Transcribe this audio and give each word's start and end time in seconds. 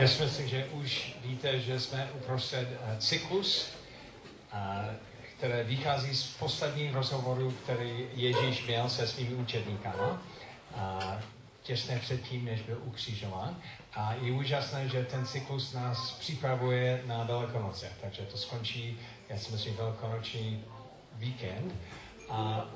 Myslím 0.00 0.28
si, 0.28 0.48
že 0.48 0.64
už 0.64 1.14
víte, 1.24 1.60
že 1.60 1.80
jsme 1.80 2.08
uprostřed 2.14 2.68
uh, 2.70 2.98
cyklus, 2.98 3.66
které 5.36 5.64
vychází 5.64 6.16
z 6.16 6.26
posledních 6.26 6.94
rozhovorů, 6.94 7.50
který 7.50 8.06
Ježíš 8.14 8.66
měl 8.66 8.88
se 8.88 9.06
svými 9.06 9.34
učedníkama. 9.34 10.22
Těsně 11.62 11.98
předtím, 11.98 12.44
než 12.44 12.62
byl 12.62 12.78
ukřižován. 12.84 13.56
A 13.94 14.14
je 14.14 14.32
úžasné, 14.32 14.88
že 14.88 15.04
ten 15.04 15.26
cyklus 15.26 15.72
nás 15.72 16.10
připravuje 16.10 17.02
na 17.06 17.24
Velikonoce. 17.24 17.92
Takže 18.00 18.22
to 18.22 18.38
skončí, 18.38 18.98
já 19.28 19.38
si 19.38 19.52
myslím, 19.52 19.76
Velikonoční 19.76 20.64
víkend. 21.14 21.74
A 22.30 22.66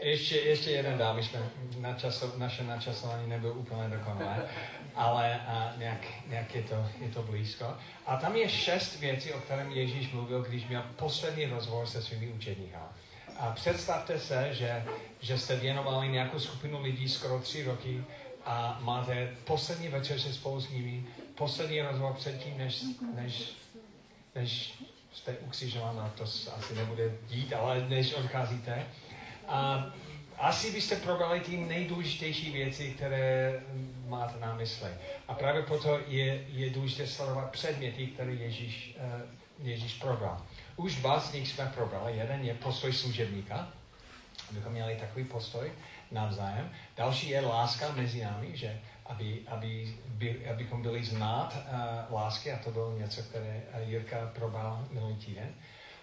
ještě, 0.00 0.36
ještě 0.36 0.70
jeden 0.70 0.98
dám, 0.98 1.16
my 1.16 1.22
jsme 1.22 1.50
načaso, 1.78 2.32
naše 2.36 2.64
načasování 2.64 3.28
nebylo 3.28 3.54
úplně 3.54 3.88
dokonalé, 3.88 4.48
ale 4.98 5.40
nějak, 5.76 6.00
nějak 6.26 6.54
je, 6.54 6.62
to, 6.62 6.86
je 7.00 7.08
to 7.08 7.22
blízko. 7.22 7.74
A 8.06 8.16
tam 8.16 8.36
je 8.36 8.48
šest 8.48 9.00
věcí, 9.00 9.32
o 9.32 9.40
kterém 9.40 9.70
Ježíš 9.70 10.12
mluvil, 10.12 10.42
když 10.42 10.66
měl 10.66 10.82
poslední 10.96 11.46
rozhovor 11.46 11.86
se 11.86 12.02
svými 12.02 12.28
učedníky. 12.28 12.74
A 13.38 13.50
představte 13.50 14.20
se, 14.20 14.48
že, 14.54 14.84
že 15.20 15.38
jste 15.38 15.56
věnovali 15.56 16.08
nějakou 16.08 16.38
skupinu 16.38 16.82
lidí 16.82 17.08
skoro 17.08 17.38
tři 17.38 17.64
roky 17.64 18.04
a 18.44 18.78
máte 18.80 19.34
poslední 19.44 19.88
večer 19.88 20.20
se 20.20 20.32
spolu 20.32 20.60
s 20.60 20.70
nimi, 20.70 21.06
poslední 21.34 21.82
rozhovor 21.82 22.14
předtím, 22.14 22.58
než, 22.58 22.84
než, 23.14 23.52
než 24.34 24.74
jste 25.12 25.32
ukřižována, 25.32 26.12
to 26.16 26.24
asi 26.24 26.74
nebude 26.74 27.12
dít, 27.28 27.52
ale 27.52 27.88
než 27.88 28.14
odcházíte. 28.14 28.86
A 29.48 29.86
asi 30.38 30.72
byste 30.72 30.96
probrali 30.96 31.40
ty 31.40 31.56
nejdůležitější 31.56 32.52
věci, 32.52 32.90
které 32.90 33.60
máte 34.06 34.40
na 34.40 34.54
mysli. 34.54 34.90
A 35.28 35.34
právě 35.34 35.62
proto 35.62 36.00
je, 36.06 36.44
je 36.48 36.70
důležité 36.70 37.06
sledovat 37.06 37.50
předměty, 37.50 38.06
které 38.06 38.32
Ježíš, 38.32 38.96
uh, 39.60 39.66
Ježíš 39.66 39.94
probral. 39.94 40.42
Už 40.76 40.98
z 41.18 41.32
nich 41.32 41.48
jsme 41.48 41.72
probrali. 41.74 42.16
Jeden 42.16 42.44
je 42.44 42.54
postoj 42.54 42.92
služebníka, 42.92 43.68
abychom 44.50 44.72
měli 44.72 44.96
takový 44.96 45.24
postoj 45.24 45.72
navzájem. 46.10 46.70
Další 46.96 47.28
je 47.28 47.40
láska 47.40 47.92
mezi 47.92 48.24
námi, 48.24 48.56
že 48.56 48.80
aby, 49.06 49.40
aby, 49.46 49.94
by, 50.06 50.48
abychom 50.50 50.82
byli 50.82 51.04
znát 51.04 51.56
uh, 51.56 52.14
lásky, 52.14 52.52
a 52.52 52.58
to 52.58 52.70
bylo 52.70 52.98
něco, 52.98 53.22
které 53.22 53.62
Jirka 53.86 54.30
probral 54.34 54.86
minulý 54.90 55.14
týden. 55.14 55.54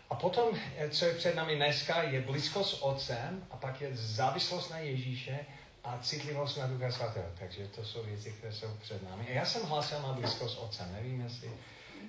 A 0.09 0.15
potom, 0.15 0.57
co 0.89 1.05
je 1.05 1.13
před 1.13 1.35
námi 1.35 1.55
dneska, 1.55 2.03
je 2.03 2.21
blízkost 2.21 2.69
s 2.69 2.81
Otcem 2.81 3.47
a 3.51 3.57
pak 3.57 3.81
je 3.81 3.89
závislost 3.93 4.69
na 4.69 4.77
Ježíše 4.77 5.39
a 5.83 5.97
citlivost 6.01 6.57
na 6.57 6.67
Ducha 6.67 6.91
Svatého. 6.91 7.25
Takže 7.39 7.67
to 7.67 7.85
jsou 7.85 8.03
věci, 8.03 8.31
které 8.31 8.53
jsou 8.53 8.67
před 8.81 9.09
námi. 9.09 9.25
A 9.29 9.31
já 9.31 9.45
jsem 9.45 9.63
hlasil 9.63 10.01
na 10.01 10.13
blízkost 10.13 10.55
s 10.55 10.57
Otcem. 10.57 10.93
Nevím, 10.93 11.21
jestli 11.21 11.51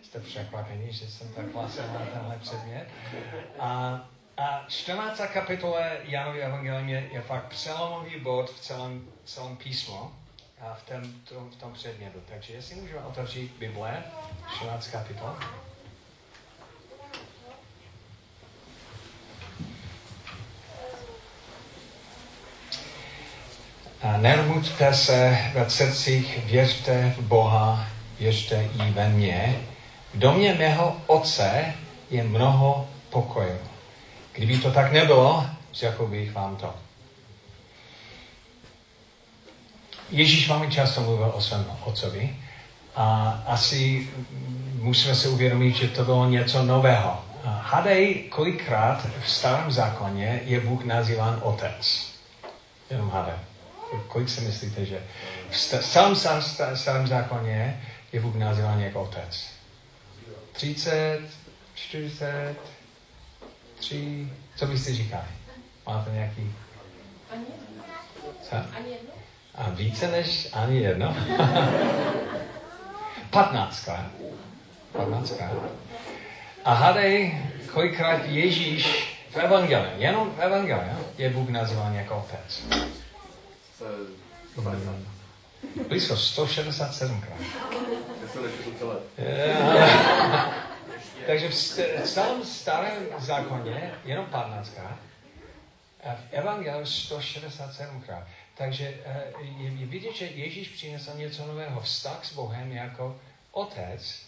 jste 0.02 0.20
překvapení, 0.20 0.92
že 0.92 1.10
jsem 1.10 1.28
tak 1.28 1.54
hlasil 1.54 1.82
na 1.92 2.06
tenhle 2.12 2.38
předmět. 2.38 2.88
A, 3.58 4.00
a 4.36 4.64
14. 4.68 5.20
kapitola 5.32 5.80
Janovy 6.02 6.40
Evangelium 6.40 6.88
je, 6.88 7.08
je 7.12 7.22
fakt 7.22 7.46
přelomový 7.46 8.20
bod 8.20 8.50
v 8.50 8.60
celém, 8.60 9.08
celém 9.24 9.56
písmu 9.56 10.12
a 10.60 10.74
v 10.74 10.82
tom, 10.82 11.12
tom, 11.28 11.50
v 11.50 11.56
tom 11.56 11.72
předmětu. 11.72 12.22
Takže 12.28 12.52
jestli 12.52 12.74
můžeme 12.74 13.00
otevřít 13.00 13.52
Bible, 13.58 14.04
14. 14.56 14.88
kapitola. 14.88 15.65
Nermuďte 24.16 24.94
se 24.94 25.38
ve 25.54 25.70
srdcích, 25.70 26.44
věřte 26.44 27.14
v 27.18 27.20
Boha, 27.20 27.86
věřte 28.20 28.68
i 28.86 28.90
ve 28.90 29.08
mně. 29.08 29.56
V 30.14 30.18
domě 30.18 30.54
mého 30.54 30.96
otce 31.06 31.74
je 32.10 32.24
mnoho 32.24 32.88
pokoje. 33.10 33.58
Kdyby 34.32 34.58
to 34.58 34.72
tak 34.72 34.92
nebylo, 34.92 35.46
řekl 35.74 36.06
bych 36.06 36.32
vám 36.32 36.56
to. 36.56 36.74
Ježíš 40.10 40.48
velmi 40.48 40.70
často 40.70 41.00
mluvil 41.00 41.32
o 41.34 41.40
svém 41.40 41.66
otcovi 41.84 42.36
a 42.96 43.38
asi 43.46 44.08
musíme 44.80 45.14
si 45.14 45.28
uvědomit, 45.28 45.76
že 45.76 45.88
to 45.88 46.04
bylo 46.04 46.28
něco 46.28 46.62
nového. 46.62 47.24
Hadej, 47.44 48.14
kolikrát 48.14 49.06
v 49.24 49.30
starém 49.30 49.72
zákoně 49.72 50.40
je 50.44 50.60
Bůh 50.60 50.84
nazýván 50.84 51.40
otec. 51.42 52.10
Jenom 52.90 53.10
hadej. 53.10 53.55
Kolik 54.08 54.28
si 54.28 54.40
myslíte, 54.40 54.84
že 54.84 55.02
v 55.50 55.56
celém 55.82 56.16
starém 56.74 57.06
zákoně 57.06 57.82
je 58.12 58.20
Bůh 58.20 58.34
nazýván 58.34 58.80
jako 58.80 59.02
otec? 59.02 59.46
30, 60.52 61.20
40, 61.74 62.56
3, 63.78 64.28
co 64.56 64.66
byste 64.66 64.94
říkali? 64.94 65.24
Máte 65.86 66.10
nějaký? 66.10 66.54
Ani 67.32 67.44
Co? 68.42 68.56
Ani 68.56 68.90
jedno? 68.90 69.12
A 69.54 69.70
více 69.70 70.08
než 70.08 70.48
ani 70.52 70.80
jedno? 70.80 71.16
15 73.30 73.84
krát. 73.84 74.10
15 74.92 75.30
krát. 75.30 75.52
A 76.64 76.74
hádej, 76.74 77.38
kolikrát 77.72 78.24
Ježíš 78.24 79.16
v 79.30 79.36
Evangeliu, 79.36 79.90
jenom 79.96 80.30
v 80.30 80.40
Evangeliu, 80.40 81.06
je 81.18 81.30
Bůh 81.30 81.48
nazýván 81.48 81.94
jako 81.94 82.16
otec. 82.16 82.62
Blízko 85.88 86.16
167 86.16 87.20
krát. 87.20 87.36
Takže 91.26 91.48
v 91.48 91.54
celém 92.04 92.44
starém 92.44 93.06
zákoně 93.18 93.94
jenom 94.04 94.26
15 94.26 94.68
krát. 94.68 94.98
A 96.04 96.14
v 96.14 96.32
Evangeliu 96.32 96.86
167 96.86 98.00
krát. 98.00 98.24
Takže 98.54 98.84
je, 98.84 99.72
je 99.78 99.86
vidět, 99.86 100.16
že 100.16 100.26
Ježíš 100.26 100.68
přinesl 100.68 101.14
něco 101.14 101.46
nového. 101.46 101.80
Vztah 101.80 102.24
s 102.24 102.32
Bohem 102.32 102.72
jako 102.72 103.16
otec. 103.52 104.26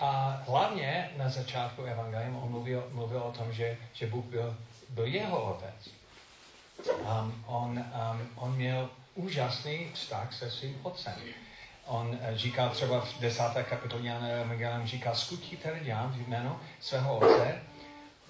A 0.00 0.42
hlavně 0.46 1.10
na 1.16 1.28
začátku 1.28 1.82
Evangelium 1.82 2.36
on 2.36 2.50
mluvil, 2.50 2.88
mluvil 2.92 3.22
o 3.22 3.32
tom, 3.32 3.52
že, 3.52 3.76
že 3.92 4.06
Bůh 4.06 4.24
byl, 4.24 4.56
byl 4.88 5.06
jeho 5.06 5.54
otec. 5.54 5.99
Um, 6.88 7.44
on, 7.46 7.70
um, 7.78 8.28
on 8.34 8.56
měl 8.56 8.90
úžasný 9.14 9.90
vztah 9.94 10.32
se 10.32 10.50
svým 10.50 10.78
otcem. 10.82 11.14
On 11.86 12.18
říká 12.32 12.68
třeba 12.68 13.00
v 13.00 13.20
desáté 13.20 13.62
kapitolě 13.62 14.10
Jana 14.10 14.26
Evangelium, 14.28 14.86
říká, 14.86 15.14
skutí, 15.14 15.56
které 15.56 15.80
dělám 15.80 16.12
v 16.12 16.28
jméno 16.28 16.60
svého 16.80 17.18
otce, 17.18 17.62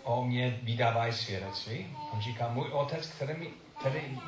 o 0.03 0.25
mě 0.25 0.59
vydávají 0.63 1.13
svědectví. 1.13 1.97
On 2.13 2.21
říká, 2.21 2.49
můj 2.49 2.69
otec, 2.73 3.07
který 3.07 3.35
mi, 3.39 3.51
který, 3.81 4.21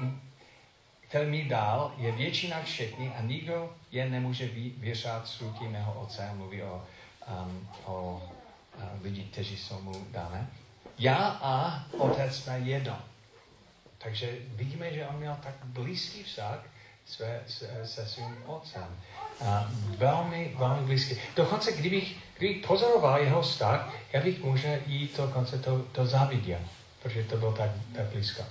který 1.01 1.31
mi 1.31 1.45
dal, 1.45 1.93
je 1.97 2.13
větší 2.13 2.49
nad 2.49 2.65
všechny 2.65 3.13
a 3.19 3.23
nikdo 3.23 3.75
je 3.91 4.11
nemůže 4.11 4.51
věřat 4.77 5.29
skutí 5.29 5.69
mého 5.69 6.01
otce. 6.01 6.31
Mluví 6.35 6.63
o, 6.63 6.85
um, 7.29 7.69
o 7.85 8.23
uh, 8.77 8.83
lidi, 9.03 9.25
kteří 9.25 9.57
jsou 9.57 9.81
mu 9.81 10.07
dané. 10.11 10.51
Já 10.99 11.17
a 11.43 11.85
otec 11.99 12.37
jsme 12.37 12.59
jedno. 12.59 13.12
Takže 14.03 14.31
vidíme, 14.55 14.93
že 14.93 15.07
on 15.07 15.17
měl 15.17 15.37
tak 15.43 15.55
blízký 15.65 16.23
vztah 16.23 16.59
se, 17.07 17.41
se, 17.49 17.81
se 17.85 18.07
svým 18.07 18.37
otcem. 18.47 18.87
A 19.41 19.71
velmi, 19.99 20.53
velmi 20.59 20.87
blízký. 20.87 21.17
Dokonce, 21.37 21.73
kdybych, 21.73 22.17
kdybych 22.39 22.67
pozoroval 22.67 23.19
jeho 23.19 23.43
vztah, 23.43 23.95
já 24.13 24.21
bych 24.21 24.43
možná 24.43 24.71
i 24.87 25.07
to 25.07 25.29
konce 25.29 25.59
to, 25.59 25.79
to 25.79 26.07
záviděl, 26.07 26.59
protože 27.03 27.25
to 27.25 27.37
bylo 27.37 27.53
tak, 27.53 27.71
tak 27.97 28.07
blízko. 28.07 28.43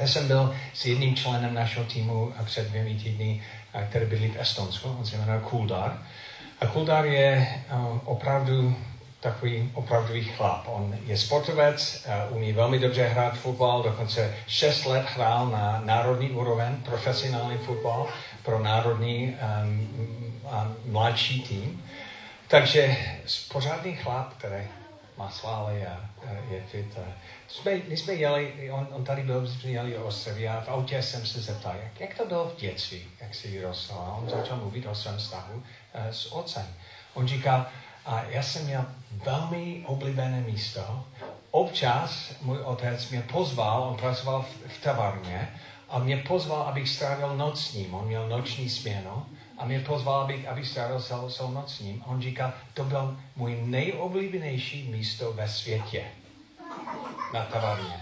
Já 0.00 0.06
jsem 0.06 0.28
byl 0.28 0.56
s 0.74 0.86
jedním 0.86 1.16
členem 1.16 1.54
našeho 1.54 1.86
týmu 1.86 2.34
před 2.44 2.68
dvěmi 2.68 2.94
týdny, 2.94 3.42
který 3.88 4.06
byli 4.06 4.28
v 4.28 4.40
Estonsku, 4.40 4.88
on 4.88 5.06
se 5.06 5.16
jmenuje 5.16 5.40
Kuldar. 5.40 6.02
A 6.60 6.66
Kuldar 6.66 7.06
je 7.06 7.62
opravdu 8.04 8.76
takový 9.22 9.70
opravdový 9.74 10.24
chlap. 10.24 10.64
On 10.66 10.98
je 11.06 11.18
sportovec, 11.18 12.06
uh, 12.30 12.36
umí 12.36 12.52
velmi 12.52 12.78
dobře 12.78 13.06
hrát 13.06 13.38
fotbal, 13.38 13.82
dokonce 13.82 14.34
6 14.46 14.84
let 14.84 15.06
hrál 15.14 15.48
na 15.48 15.82
národní 15.84 16.30
úroveň, 16.30 16.76
profesionální 16.76 17.58
fotbal 17.58 18.08
pro 18.42 18.58
národní 18.58 19.36
um, 19.64 20.40
mladší 20.84 21.42
tým. 21.42 21.84
Takže 22.48 22.96
pořádný 23.52 23.96
chlap, 23.96 24.34
který 24.38 24.64
má 25.16 25.30
svaly 25.30 25.86
a 25.86 26.10
uh, 26.22 26.52
je 26.52 26.62
fit. 26.70 26.98
Uh, 26.98 27.04
jsme, 27.48 27.72
my 27.88 27.96
jsme 27.96 28.14
jeli, 28.14 28.70
on, 28.70 28.88
on 28.90 29.04
tady 29.04 29.22
byl, 29.22 29.48
jsme 29.48 29.70
jeli 29.70 29.96
o 29.96 30.04
ostrově 30.04 30.48
a 30.48 30.60
v 30.60 30.68
autě 30.68 31.02
jsem 31.02 31.26
se 31.26 31.40
zeptal, 31.40 31.74
jak, 31.82 32.00
jak 32.00 32.14
to 32.14 32.26
bylo 32.26 32.48
v 32.48 32.60
dětství, 32.60 33.04
jak 33.20 33.34
si 33.34 33.48
vyrostl. 33.48 33.94
A 33.94 34.18
on 34.22 34.30
začal 34.30 34.56
mluvit 34.56 34.86
o 34.86 34.94
svém 34.94 35.16
vztahu 35.16 35.62
s 36.10 36.32
otcem. 36.32 36.66
On 37.14 37.28
říkal, 37.28 37.66
a 38.06 38.24
já 38.28 38.42
jsem 38.42 38.64
měl 38.64 38.84
velmi 39.24 39.82
oblíbené 39.86 40.40
místo. 40.40 41.04
Občas 41.50 42.32
můj 42.42 42.58
otec 42.58 43.10
mě 43.10 43.22
pozval, 43.22 43.82
on 43.82 43.96
pracoval 43.96 44.42
v, 44.42 44.72
v 44.78 44.82
tavárně, 44.82 45.48
a 45.92 45.98
mě 45.98 46.16
pozval, 46.16 46.62
abych 46.62 46.88
strávil 46.88 47.36
noc 47.36 47.66
s 47.66 47.72
ním. 47.72 47.94
On 47.94 48.06
měl 48.06 48.28
noční 48.28 48.70
směnu 48.70 49.26
a 49.58 49.64
mě 49.64 49.80
pozval, 49.80 50.20
abych, 50.20 50.48
abych 50.48 50.68
strávil 50.68 51.00
celou, 51.00 51.30
celou 51.30 51.50
noc 51.50 51.74
s 51.74 51.80
ním. 51.80 52.02
A 52.02 52.06
on 52.06 52.22
říká, 52.22 52.54
to 52.74 52.84
byl 52.84 53.18
můj 53.36 53.62
nejoblíbenější 53.62 54.88
místo 54.90 55.32
ve 55.32 55.48
světě. 55.48 56.04
Na 57.32 57.44
tavárně. 57.44 58.00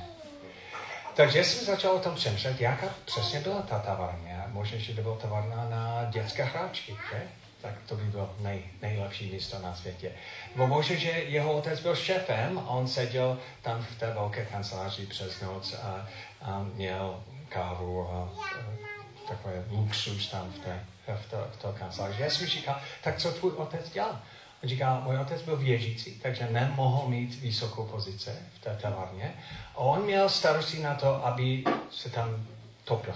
Takže 1.14 1.44
jsem 1.44 1.66
začal 1.66 1.92
o 1.92 1.98
tom 1.98 2.14
přemýšlet, 2.14 2.60
jaká 2.60 2.86
přesně 3.04 3.40
byla 3.40 3.62
ta 3.62 3.78
tavárně. 3.78 4.42
Možná, 4.46 4.78
že 4.78 4.94
to 4.94 5.02
byla 5.02 5.16
tavárna 5.16 5.68
na 5.70 6.04
dětské 6.10 6.44
hráčky, 6.44 6.96
že? 7.12 7.22
Tak 7.62 7.74
to 7.86 7.94
by 7.94 8.02
bylo 8.04 8.34
nej, 8.38 8.62
nejlepší 8.82 9.32
místo 9.32 9.58
na 9.58 9.74
světě. 9.74 10.12
Bo 10.56 10.66
možná, 10.66 10.96
že 10.96 11.08
jeho 11.08 11.52
otec 11.52 11.80
byl 11.80 11.96
šéfem 11.96 12.58
a 12.58 12.68
on 12.68 12.88
seděl 12.88 13.38
tam 13.62 13.82
v 13.82 13.98
té 13.98 14.10
velké 14.10 14.44
kanceláři 14.44 15.06
přes 15.06 15.40
noc 15.40 15.74
a, 15.74 16.08
a 16.42 16.66
měl 16.74 17.20
kávu 17.48 18.10
a, 18.10 18.16
a 18.16 18.90
takové 19.28 19.64
luxus 19.70 20.30
tam 20.30 20.52
v 20.52 20.58
té, 20.58 20.84
v 21.16 21.30
té, 21.30 21.36
v 21.52 21.56
té 21.56 21.78
kanceláři. 21.78 22.22
Já 22.22 22.30
jsem 22.30 22.46
říkal, 22.46 22.80
tak 23.02 23.18
co 23.18 23.32
tvůj 23.32 23.52
otec 23.56 23.90
dělal? 23.90 24.20
On 24.62 24.68
říká, 24.68 25.00
můj 25.00 25.18
otec 25.18 25.42
byl 25.42 25.56
věřící, 25.56 26.20
takže 26.22 26.48
nemohl 26.50 27.08
mít 27.08 27.40
vysokou 27.40 27.84
pozici 27.84 28.30
v 28.54 28.58
té 28.58 28.78
telárně. 28.82 29.34
A 29.74 29.78
on 29.78 30.02
měl 30.02 30.28
starosti 30.28 30.82
na 30.82 30.94
to, 30.94 31.26
aby 31.26 31.64
se 31.90 32.10
tam 32.10 32.46
topil. 32.84 33.14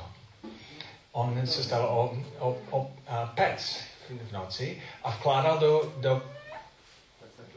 On 1.12 1.46
se 1.46 1.64
stal 1.64 1.84
o, 1.84 2.16
o, 2.38 2.56
o 2.70 2.90
a 3.06 3.26
pec 3.26 3.80
v 4.10 4.32
noci 4.32 4.82
a 5.02 5.10
vkládal 5.10 5.58
do, 5.58 5.92
do 5.96 6.22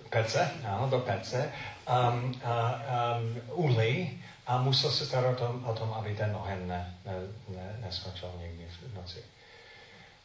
pece, 0.09 0.51
ano, 0.65 0.89
do 0.89 0.99
pece 0.99 1.51
um, 1.89 2.41
a, 2.43 2.81
um, 3.19 3.41
uhlí 3.51 4.23
a 4.47 4.57
musel 4.57 4.91
se 4.91 5.05
starat 5.05 5.41
o 5.41 5.45
tom, 5.45 5.65
o 5.65 5.73
tom 5.73 5.93
aby 5.93 6.15
ten 6.15 6.35
oheň 6.35 6.67
ne, 6.67 6.97
ne, 7.05 7.13
ne, 7.47 7.77
neskočil 7.79 8.31
někdy 8.39 8.67
v 8.91 8.95
noci. 8.95 9.23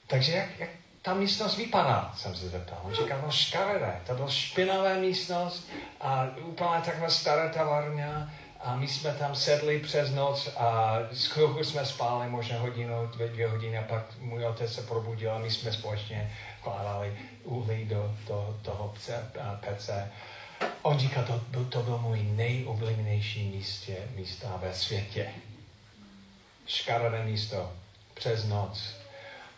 Takže 0.06 0.32
jak, 0.32 0.58
jak 0.58 0.70
ta 1.02 1.14
místnost 1.14 1.56
vypadá, 1.56 2.12
jsem 2.16 2.34
se 2.34 2.48
zeptal. 2.48 2.78
On 2.82 2.94
říkal, 2.94 3.18
no 3.24 3.30
škaredé, 3.30 4.00
to 4.06 4.14
byla 4.14 4.28
špinavá 4.28 4.94
místnost 4.94 5.70
a 6.00 6.26
úplně 6.40 6.80
takhle 6.84 7.10
stará 7.10 7.48
tavárna 7.48 8.32
a 8.62 8.76
my 8.76 8.88
jsme 8.88 9.14
tam 9.14 9.34
sedli 9.34 9.78
přes 9.78 10.10
noc 10.10 10.48
a 10.56 10.98
z 11.12 11.26
chvilku 11.26 11.64
jsme 11.64 11.86
spali, 11.86 12.30
možná 12.30 12.58
hodinu, 12.58 13.06
dvě, 13.06 13.28
dvě 13.28 13.48
hodiny 13.48 13.78
a 13.78 13.82
pak 13.82 14.04
můj 14.18 14.46
otec 14.46 14.74
se 14.74 14.82
probudil 14.82 15.32
a 15.32 15.38
my 15.38 15.50
jsme 15.50 15.72
společně 15.72 16.32
vkládali 16.60 17.18
uhlí 17.44 17.84
do, 17.84 18.14
do 18.26 18.58
toho 18.62 18.94
pece. 19.60 20.12
On 20.82 20.98
říká, 20.98 21.22
to, 21.22 21.40
byl, 21.48 21.64
to 21.64 21.82
byl 21.82 21.98
můj 21.98 22.22
nejoblíbenější 22.22 23.44
místě, 23.44 23.96
místa 24.14 24.58
ve 24.62 24.74
světě. 24.74 25.28
Škaredé 26.66 27.24
místo 27.24 27.72
přes 28.14 28.44
noc 28.44 29.01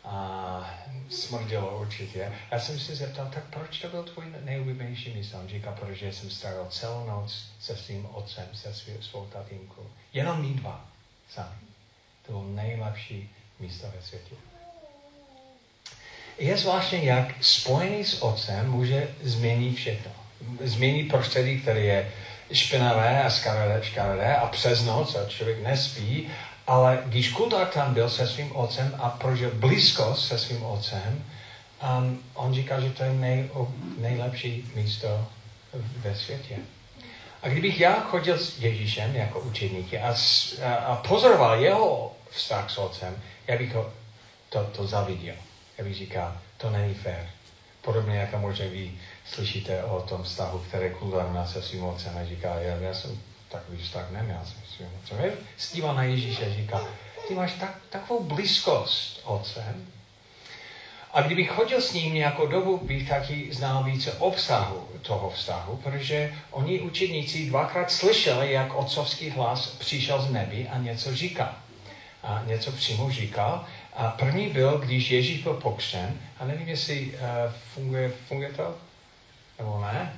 a 0.05 0.71
smrdělo 1.11 1.81
určitě. 1.81 2.33
Já 2.51 2.61
jsem 2.61 2.79
se 2.79 2.97
zeptal, 2.97 3.31
tak 3.35 3.45
proč 3.45 3.79
to 3.79 3.89
byl 3.89 4.03
tvůj 4.03 4.25
nejoblíbenější 4.45 5.15
místo? 5.15 5.39
On 5.39 5.49
říká, 5.49 5.73
protože 5.73 6.13
jsem 6.13 6.31
strávil 6.31 6.67
celou 6.71 7.07
noc 7.07 7.45
se 7.61 7.77
svým 7.77 8.09
otcem, 8.13 8.45
se 8.55 8.75
svým, 8.75 9.03
svou 9.03 9.27
tatínkou. 9.27 9.91
Jenom 10.13 10.43
my 10.43 10.55
dva 10.55 10.87
sami. 11.31 11.57
To 12.27 12.33
bylo 12.33 12.45
nejlepší 12.45 13.31
místo 13.61 13.87
ve 13.97 14.03
světě. 14.03 14.35
Je 16.39 16.57
zvláštně, 16.57 16.99
jak 16.99 17.45
spojený 17.45 18.05
s 18.05 18.23
otcem 18.23 18.71
může 18.71 19.09
změnit 19.23 19.77
všechno. 19.77 20.11
Změnit 20.61 21.09
prostředí, 21.09 21.61
které 21.61 21.81
je 21.81 22.13
špinavé 22.53 23.25
a 23.25 23.31
škaredé, 23.81 24.37
a 24.37 24.47
přes 24.47 24.85
noc 24.85 25.15
a 25.15 25.29
člověk 25.29 25.63
nespí 25.63 26.31
ale 26.67 27.03
když 27.07 27.31
Kudar 27.31 27.67
tam 27.67 27.95
byl 27.95 28.11
se 28.11 28.27
svým 28.27 28.57
otcem 28.57 28.95
a 28.99 29.09
prožil 29.09 29.51
blízkost 29.55 30.29
se 30.29 30.39
svým 30.39 30.63
otcem, 30.65 31.25
um, 31.99 32.23
on 32.35 32.55
říká, 32.55 32.81
že 32.81 32.91
to 32.91 33.03
je 33.03 33.13
nej, 33.13 33.51
nejlepší 33.99 34.71
místo 34.75 35.29
ve 35.97 36.15
světě. 36.15 36.57
A 37.43 37.49
kdybych 37.49 37.81
já 37.81 38.01
chodil 38.01 38.39
s 38.39 38.59
Ježíšem 38.59 39.17
jako 39.17 39.41
učedník 39.41 39.95
a, 39.95 40.15
a, 40.65 40.75
a 40.75 40.97
pozoroval 40.97 41.61
jeho 41.61 42.13
vztah 42.31 42.71
s 42.71 42.79
otcem, 42.79 43.17
já 43.47 43.59
bych 43.59 43.75
ho 43.75 43.93
to, 44.49 44.65
to 44.65 44.87
zaviděl. 44.87 45.35
Já 45.79 45.85
bych 45.85 45.95
říkal, 45.95 46.37
to 46.57 46.71
není 46.71 46.95
fér. 46.95 47.27
Podobně 47.81 48.17
jako 48.19 48.39
možná 48.39 48.67
vy 48.67 48.93
slyšíte 49.25 49.85
o 49.85 50.01
tom 50.01 50.23
vztahu, 50.23 50.59
které 50.59 50.91
Kudar 50.91 51.29
má 51.29 51.47
se 51.47 51.63
svým 51.63 51.85
otcem 51.85 52.19
a 52.19 52.25
říká, 52.25 52.55
já, 52.55 52.77
já 52.77 52.95
jsem 52.95 53.21
takový 53.55 53.79
vztah 53.79 54.11
neměl 54.11 54.41
s 54.45 54.77
svým 54.77 54.89
otcem. 55.03 55.33
Stívá 55.57 55.93
na 55.93 56.03
Ježíše 56.03 56.55
říká, 56.55 56.81
ty 57.29 57.35
máš 57.35 57.53
tak, 57.53 57.79
takovou 57.91 58.25
blízkost 58.25 59.21
otcem. 59.25 59.87
A 61.13 61.23
kdybych 61.23 61.51
chodil 61.51 61.81
s 61.81 61.93
ním 61.93 62.15
nějakou 62.15 62.47
dobu, 62.47 62.79
bych 62.83 63.09
taky 63.09 63.49
znal 63.53 63.85
více 63.85 64.13
obsahu 64.13 64.89
toho 65.03 65.31
vztahu, 65.31 65.77
protože 65.77 66.35
oni 66.51 66.81
učedníci 66.81 67.47
dvakrát 67.47 67.91
slyšeli, 67.91 68.53
jak 68.53 68.75
otcovský 68.75 69.31
hlas 69.31 69.67
přišel 69.67 70.23
z 70.23 70.31
nebi 70.31 70.69
a 70.69 70.79
něco 70.79 71.15
říkal. 71.15 71.55
A 72.23 72.43
něco 72.47 72.73
přímo 72.73 73.11
říkal. 73.11 73.65
A 73.93 74.11
první 74.11 74.49
byl, 74.49 74.79
když 74.79 75.11
Ježíš 75.11 75.43
byl 75.43 75.55
pokřen, 75.55 76.21
a 76.41 76.45
nevím, 76.45 76.69
jestli 76.69 77.07
uh, 77.07 77.19
funguje, 77.75 78.13
funguje 78.29 78.53
to, 78.53 78.75
nebo 79.59 79.81
ne, 79.81 80.13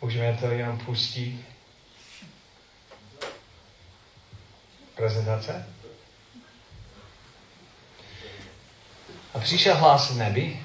můžeme 0.00 0.36
to 0.40 0.46
jenom 0.46 0.78
pustit 0.78 1.51
prezentace. 5.02 5.66
A 9.34 9.38
přišel 9.38 9.76
hlas 9.76 10.14
nebi, 10.14 10.60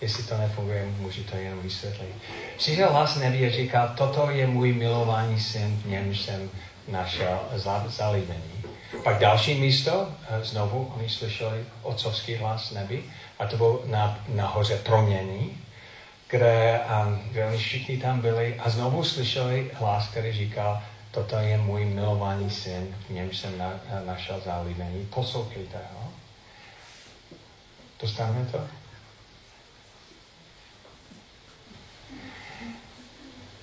jestli 0.00 0.22
to 0.22 0.38
nefunguje, 0.38 0.86
můžu 0.98 1.24
to 1.24 1.36
jenom 1.36 1.62
vysvětlit. 1.62 2.14
Přišel 2.56 2.92
hlas 2.92 3.16
nebi 3.16 3.46
a 3.46 3.50
říká, 3.50 3.86
toto 3.86 4.30
je 4.30 4.46
můj 4.46 4.72
milovaný 4.72 5.40
syn, 5.40 5.80
v 5.84 5.86
němž 5.86 6.20
jsem 6.20 6.50
našel 6.88 7.40
zalíbení. 7.86 8.64
Pak 9.04 9.18
další 9.18 9.54
místo, 9.54 10.08
eh, 10.28 10.44
znovu 10.44 10.92
oni 10.96 11.08
slyšeli 11.08 11.64
otcovský 11.82 12.34
hlas 12.34 12.70
nebi, 12.70 13.04
a 13.38 13.46
to 13.46 13.56
bylo 13.56 13.82
na, 13.86 14.24
na 14.28 14.46
hoře 14.46 14.76
promění, 14.76 15.60
kde, 16.28 16.80
um, 17.06 17.20
oni 17.48 17.58
všichni 17.58 17.96
tam 17.98 18.20
byli 18.20 18.54
a 18.58 18.70
znovu 18.70 19.04
slyšeli 19.04 19.70
hlas, 19.74 20.08
který 20.08 20.32
říkal, 20.32 20.82
toto 21.14 21.36
je 21.36 21.58
můj 21.58 21.84
milovaný 21.84 22.50
syn, 22.50 22.96
v 23.06 23.10
něm 23.10 23.32
jsem 23.32 23.58
na, 23.58 23.80
našel 24.06 24.40
zálíbení. 24.44 25.06
Poslouchejte 25.14 25.78
ho. 25.94 26.12
Dostaneme 28.02 28.46
to? 28.52 28.60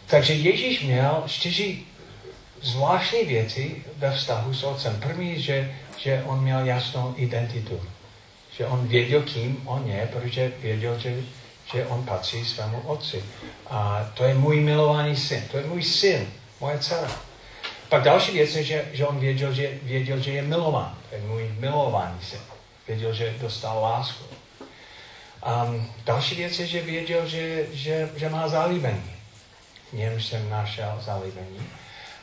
Takže 0.06 0.34
Ježíš 0.34 0.84
měl 0.84 1.24
čtyři 1.28 1.84
zvláštní 2.62 3.24
věci 3.24 3.84
ve 3.98 4.12
vztahu 4.12 4.54
s 4.54 4.64
otcem. 4.64 5.00
První, 5.00 5.42
že, 5.42 5.76
že 5.98 6.24
on 6.24 6.44
měl 6.44 6.66
jasnou 6.66 7.14
identitu. 7.18 7.82
Že 8.58 8.66
on 8.66 8.88
věděl, 8.88 9.22
kým 9.22 9.62
on 9.66 9.88
je, 9.88 10.10
protože 10.14 10.52
věděl, 10.60 11.00
že, 11.00 11.24
že 11.74 11.86
on 11.86 12.06
patří 12.06 12.46
svému 12.46 12.80
otci. 12.80 13.24
A 13.70 14.12
to 14.14 14.24
je 14.24 14.34
můj 14.34 14.60
milovaný 14.60 15.16
syn. 15.16 15.44
To 15.52 15.58
je 15.58 15.64
můj 15.64 15.84
syn, 15.84 16.28
moje 16.60 16.80
dcera. 16.80 17.31
Pak 17.92 18.04
další 18.04 18.32
věc 18.32 18.56
je, 18.56 18.64
že, 18.64 18.86
že 18.94 19.08
on 19.08 19.20
věděl 19.20 19.54
že, 19.54 19.70
věděl, 19.84 20.20
že 20.20 20.32
je 20.32 20.42
milován. 20.42 20.98
Je 21.12 21.22
můj 21.22 21.56
milovaný 21.60 22.20
syn. 22.22 22.40
Věděl, 22.88 23.14
že 23.14 23.36
dostal 23.42 23.82
lásku. 23.82 24.24
Um, 25.66 25.92
další 26.06 26.36
věc 26.36 26.60
je, 26.60 26.68
že 26.68 26.82
věděl, 26.82 27.28
že, 27.28 27.66
že, 27.74 28.10
že 28.16 28.30
má 28.30 28.48
zalíbení. 28.48 29.12
V 29.90 29.94
něm 29.94 30.22
jsem 30.22 30.50
našel 30.50 31.00
zalíbení. 31.02 31.68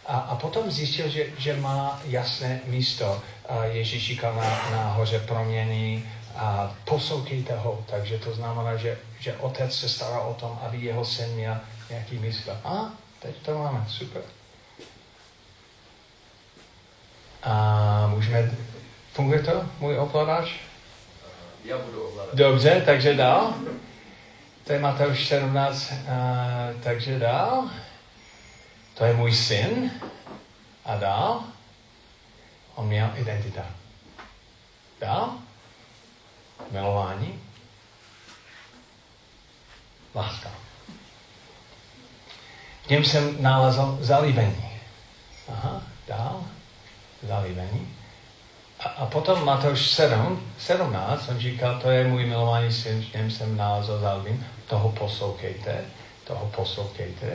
A, 0.07 0.17
a 0.17 0.37
potom 0.37 0.71
zjistil, 0.71 1.09
že, 1.09 1.27
že 1.39 1.57
má 1.57 2.01
jasné 2.05 2.61
místo. 2.65 3.23
A 3.49 3.65
Ježíš 3.65 4.07
říkal 4.07 4.35
na, 4.35 4.71
na 4.71 4.93
hoře 4.93 5.21
proměny 5.21 6.05
a 6.37 6.77
poslouchejte 6.85 7.57
ho. 7.57 7.85
Takže 7.91 8.19
to 8.19 8.35
znamená, 8.35 8.77
že, 8.77 8.99
že 9.21 9.37
otec 9.37 9.79
se 9.79 9.89
stará 9.89 10.21
o 10.21 10.35
tom, 10.35 10.59
aby 10.63 10.79
jeho 10.79 11.05
syn 11.05 11.29
měl 11.31 11.61
nějaký 11.91 12.19
místo. 12.19 12.53
A 12.65 12.93
teď 13.19 13.37
to 13.37 13.59
máme, 13.59 13.85
super. 13.89 14.23
A 17.43 18.07
můžeme... 18.07 18.51
Funguje 19.13 19.43
to, 19.43 19.65
můj 19.81 19.99
ovladač? 19.99 20.51
Já 21.65 21.79
budu 21.79 22.03
ovládat. 22.03 22.35
Dobře, 22.35 22.83
takže 22.87 23.15
dál. 23.15 23.55
To 24.65 24.73
je 24.73 24.79
Mateusz 24.79 25.29
17, 25.29 25.93
uh, 25.93 26.81
takže 26.83 27.19
dál. 27.19 27.71
To 28.95 29.05
je 29.05 29.13
můj 29.13 29.33
syn. 29.33 29.91
A 30.85 30.97
dál. 30.97 31.45
On 32.75 32.87
měl 32.87 33.11
identita. 33.17 33.67
Dál. 35.01 35.35
Milování. 36.71 37.41
Láska. 40.15 40.51
V 42.87 42.91
něm 42.91 43.05
jsem 43.05 43.43
nalezl 43.43 43.99
zalíbení. 44.01 44.81
Aha, 45.49 45.83
dál 46.09 46.45
zalíbení. 47.23 47.89
A, 48.81 48.89
a 48.89 49.07
potom 49.07 49.45
Matouš 49.45 49.91
7, 49.91 50.41
17, 50.59 51.29
on 51.29 51.39
říkal, 51.39 51.81
to 51.83 51.91
je 51.91 52.09
můj 52.09 52.27
milovaný 52.27 52.73
syn, 52.73 53.03
v 53.03 53.15
něm 53.15 53.31
jsem 53.31 53.57
nalazil 53.57 53.99
zalbím, 53.99 54.47
toho 54.67 54.89
poslouchejte, 54.93 55.85
toho 56.25 56.51
poslouchejte. 56.57 57.27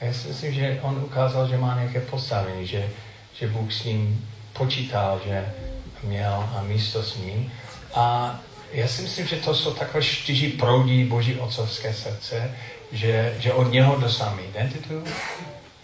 A 0.00 0.04
já 0.04 0.12
si 0.12 0.28
myslím, 0.28 0.54
že 0.54 0.80
on 0.82 1.02
ukázal, 1.04 1.48
že 1.48 1.56
má 1.56 1.74
nějaké 1.74 2.00
postavení, 2.00 2.66
že, 2.66 2.90
že 3.34 3.48
Bůh 3.48 3.72
s 3.72 3.84
ním 3.84 4.28
počítal, 4.52 5.20
že 5.26 5.54
měl 6.02 6.48
a 6.56 6.62
místo 6.62 7.02
s 7.02 7.16
ním. 7.16 7.52
A 7.94 8.36
já 8.72 8.88
si 8.88 9.02
myslím, 9.02 9.26
že 9.26 9.36
to 9.36 9.54
jsou 9.54 9.74
takové 9.74 10.02
čtyři 10.02 10.48
proudí 10.48 11.04
Boží 11.04 11.40
otcovské 11.40 11.94
srdce, 11.94 12.50
že, 12.92 13.36
že 13.38 13.52
od 13.52 13.72
něho 13.72 13.96
dosáme 13.96 14.42
identitu, 14.42 15.04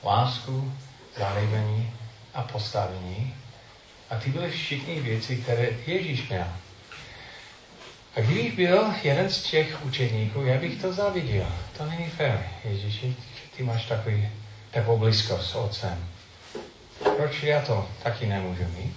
lásku, 0.04 0.72
zalíbení 1.18 1.90
a 2.34 2.42
postavení. 2.42 3.34
A 4.10 4.16
ty 4.16 4.30
byly 4.30 4.50
všichni 4.50 5.00
věci, 5.00 5.36
které 5.36 5.68
Ježíš 5.86 6.28
měl. 6.28 6.46
A 8.16 8.20
kdybych 8.20 8.56
byl 8.56 8.94
jeden 9.02 9.30
z 9.30 9.42
těch 9.42 9.84
učeníků, 9.84 10.42
já 10.42 10.58
bych 10.58 10.82
to 10.82 10.92
zaviděl. 10.92 11.46
To 11.78 11.86
není 11.86 12.08
fér, 12.08 12.48
Ježíši, 12.64 13.16
ty 13.56 13.62
máš 13.62 13.84
takový, 13.86 14.28
takovou 14.70 14.98
blízkost 14.98 15.50
s 15.50 15.54
otcem. 15.54 16.08
Proč 17.16 17.42
já 17.42 17.60
to 17.60 17.88
taky 18.02 18.26
nemůžu 18.26 18.62
mít? 18.62 18.96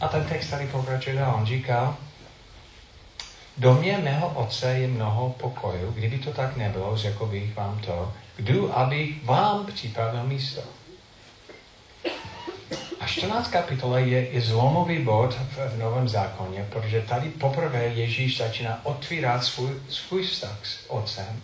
A 0.00 0.08
ten 0.08 0.24
text 0.24 0.50
tady 0.50 0.66
pokračuje 0.66 1.16
dál. 1.16 1.34
On 1.34 1.46
říká, 1.46 1.96
domě 3.56 3.98
mého 3.98 4.28
otce 4.28 4.78
je 4.78 4.88
mnoho 4.88 5.30
pokojů. 5.30 5.92
Kdyby 5.92 6.18
to 6.18 6.32
tak 6.32 6.56
nebylo, 6.56 6.96
řekl 6.96 7.26
bych 7.26 7.56
vám 7.56 7.80
to, 7.80 8.12
jdu, 8.38 8.78
abych 8.78 9.24
vám 9.24 9.66
připravil 9.66 10.24
místo. 10.24 10.77
A 13.00 13.06
14 13.06 13.48
kapitola 13.48 13.98
je, 13.98 14.30
je 14.30 14.40
zlomový 14.40 14.98
bod 14.98 15.34
v, 15.34 15.74
v 15.74 15.78
Novém 15.78 16.08
zákoně, 16.08 16.66
protože 16.70 17.00
tady 17.00 17.28
poprvé 17.28 17.84
Ježíš 17.84 18.38
začíná 18.38 18.80
otvírat 18.82 19.44
svůj, 19.44 19.70
svůj 19.88 20.26
vztah 20.26 20.58
s 20.62 20.90
otcem 20.90 21.42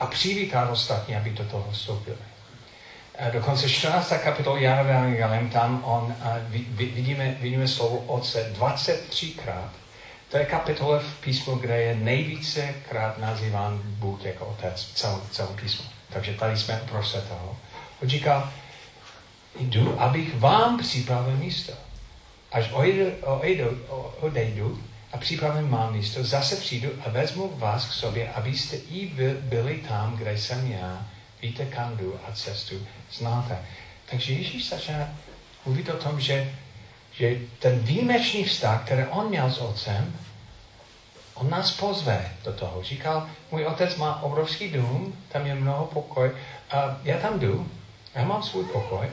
a 0.00 0.06
přivítat 0.06 0.70
ostatní, 0.70 1.16
aby 1.16 1.30
do 1.30 1.44
toho 1.44 1.68
vstoupili. 1.72 2.16
A 3.18 3.30
dokonce 3.30 3.68
14. 3.68 4.12
kapitola 4.24 4.58
Jana 4.58 4.80
Evangelem, 4.80 5.48
tam 5.48 5.84
on, 5.84 6.14
a 6.22 6.36
vidíme, 6.70 7.36
vidíme 7.40 7.68
slovo 7.68 7.98
otce 7.98 8.52
23krát. 8.58 9.68
To 10.30 10.36
je 10.36 10.44
kapitola 10.44 10.98
v 10.98 11.20
písmu, 11.20 11.54
kde 11.54 11.82
je 11.82 11.94
nejvíce 11.94 12.74
krát 12.88 13.18
nazýván 13.18 13.80
Bůh 13.84 14.24
jako 14.24 14.46
otec 14.46 14.82
v 14.84 14.94
celém, 14.94 15.20
celém 15.30 15.56
písmu. 15.56 15.84
Takže 16.12 16.34
tady 16.34 16.56
jsme 16.56 16.80
uprostřed 16.82 17.28
toho. 17.28 17.56
On 18.02 18.08
říká, 18.08 18.52
jdu, 19.58 20.00
abych 20.00 20.38
vám 20.38 20.78
připravil 20.78 21.36
místo. 21.36 21.72
Až 22.52 22.70
odejdu, 24.20 24.82
a 25.12 25.16
připravím 25.16 25.70
mám 25.70 25.92
místo, 25.92 26.24
zase 26.24 26.56
přijdu 26.56 26.90
a 27.06 27.10
vezmu 27.10 27.52
vás 27.56 27.88
k 27.88 27.92
sobě, 27.92 28.32
abyste 28.32 28.76
i 28.76 29.06
byli 29.40 29.74
tam, 29.88 30.16
kde 30.16 30.38
jsem 30.38 30.72
já. 30.72 31.06
Víte, 31.42 31.66
kam 31.66 31.96
jdu 31.96 32.14
a 32.28 32.32
cestu 32.32 32.86
znáte. 33.12 33.58
Takže 34.10 34.32
Ježíš 34.32 34.68
začíná 34.68 35.08
mluvit 35.64 35.88
o 35.88 35.96
tom, 35.96 36.20
že, 36.20 36.54
že 37.12 37.38
ten 37.58 37.78
výjimečný 37.78 38.44
vztah, 38.44 38.84
který 38.84 39.04
on 39.04 39.28
měl 39.28 39.50
s 39.50 39.58
otcem, 39.58 40.16
on 41.34 41.50
nás 41.50 41.70
pozve 41.70 42.32
do 42.44 42.52
toho. 42.52 42.82
Říkal, 42.82 43.28
můj 43.50 43.64
otec 43.64 43.96
má 43.96 44.22
obrovský 44.22 44.68
dům, 44.68 45.16
tam 45.28 45.46
je 45.46 45.54
mnoho 45.54 45.84
pokoj, 45.84 46.30
a 46.70 46.96
já 47.02 47.18
tam 47.18 47.40
jdu, 47.40 47.70
já 48.14 48.24
mám 48.24 48.42
svůj 48.42 48.64
pokoj, 48.64 49.06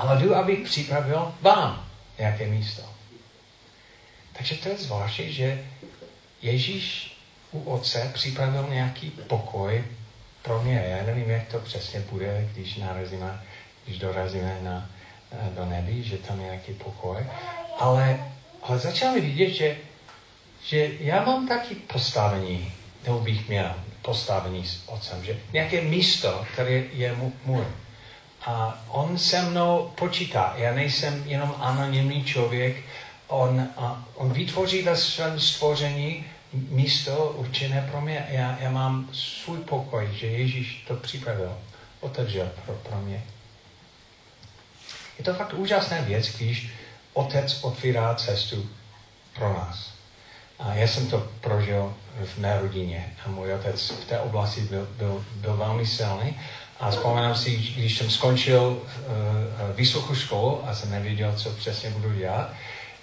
ale 0.00 0.22
jdu, 0.22 0.36
abych 0.36 0.60
připravil 0.60 1.34
vám 1.40 1.86
nějaké 2.18 2.46
místo. 2.46 2.82
Takže 4.32 4.54
to 4.54 4.68
je 4.68 4.76
zvláštní, 4.76 5.32
že 5.32 5.64
Ježíš 6.42 7.16
u 7.52 7.62
otce 7.62 8.10
připravil 8.14 8.66
nějaký 8.70 9.10
pokoj 9.10 9.84
pro 10.42 10.62
mě. 10.62 10.84
Já 10.88 11.06
nevím, 11.06 11.30
jak 11.30 11.48
to 11.48 11.58
přesně 11.58 12.00
bude, 12.00 12.48
když 12.52 12.76
narazíme, 12.76 13.42
když 13.84 13.98
dorazíme 13.98 14.58
na, 14.62 14.90
do 15.56 15.64
nebi, 15.64 16.02
že 16.02 16.18
tam 16.18 16.40
je 16.40 16.44
nějaký 16.44 16.72
pokoj. 16.72 17.26
Ale, 17.78 18.32
ale 18.62 18.78
začali 18.78 19.20
vidět, 19.20 19.50
že, 19.50 19.76
že 20.64 20.90
já 21.00 21.24
mám 21.24 21.48
taky 21.48 21.74
postavení, 21.74 22.72
nebo 23.04 23.20
bych 23.20 23.48
měl 23.48 23.74
postavení 24.02 24.66
s 24.66 24.88
otcem, 24.88 25.24
že 25.24 25.38
nějaké 25.52 25.80
místo, 25.80 26.46
které 26.52 26.72
je 26.92 27.16
můj. 27.44 27.64
A 28.46 28.84
on 28.88 29.18
se 29.18 29.42
mnou 29.42 29.92
počítá. 29.94 30.54
Já 30.56 30.74
nejsem 30.74 31.22
jenom 31.26 31.54
anonymní 31.58 32.24
člověk. 32.24 32.76
On, 33.28 33.68
a 33.76 34.04
on 34.14 34.32
vytvoří 34.32 34.82
ve 34.82 34.96
svém 34.96 35.40
stvoření 35.40 36.24
místo 36.52 37.34
určené 37.36 37.88
pro 37.90 38.00
mě. 38.00 38.26
Já, 38.30 38.56
já 38.60 38.70
mám 38.70 39.08
svůj 39.12 39.58
pokoj, 39.58 40.08
že 40.12 40.26
Ježíš 40.26 40.84
to 40.88 40.94
připravil, 40.94 41.58
otevřel 42.00 42.50
pro, 42.64 42.74
pro 42.74 43.00
mě. 43.00 43.22
Je 45.18 45.24
to 45.24 45.34
fakt 45.34 45.54
úžasná 45.54 46.00
věc, 46.00 46.36
když 46.36 46.70
otec 47.12 47.58
otvírá 47.64 48.14
cestu 48.14 48.68
pro 49.34 49.52
nás. 49.52 49.92
A 50.58 50.74
já 50.74 50.88
jsem 50.88 51.10
to 51.10 51.28
prožil 51.40 51.94
v 52.24 52.38
mé 52.38 52.60
rodině 52.60 53.16
a 53.24 53.28
můj 53.28 53.54
otec 53.54 53.90
v 53.90 54.04
té 54.04 54.20
oblasti 54.20 54.60
byl, 54.60 54.88
byl, 54.96 55.24
byl 55.34 55.56
velmi 55.56 55.86
silný 55.86 56.40
a 56.80 56.90
vzpomínám 56.90 57.34
si, 57.34 57.56
když 57.56 57.98
jsem 57.98 58.10
skončil 58.10 58.62
uh, 58.62 59.76
vysokou 59.76 60.14
školu 60.14 60.68
a 60.68 60.74
jsem 60.74 60.90
nevěděl, 60.90 61.32
co 61.36 61.50
přesně 61.50 61.90
budu 61.90 62.12
dělat, 62.14 62.52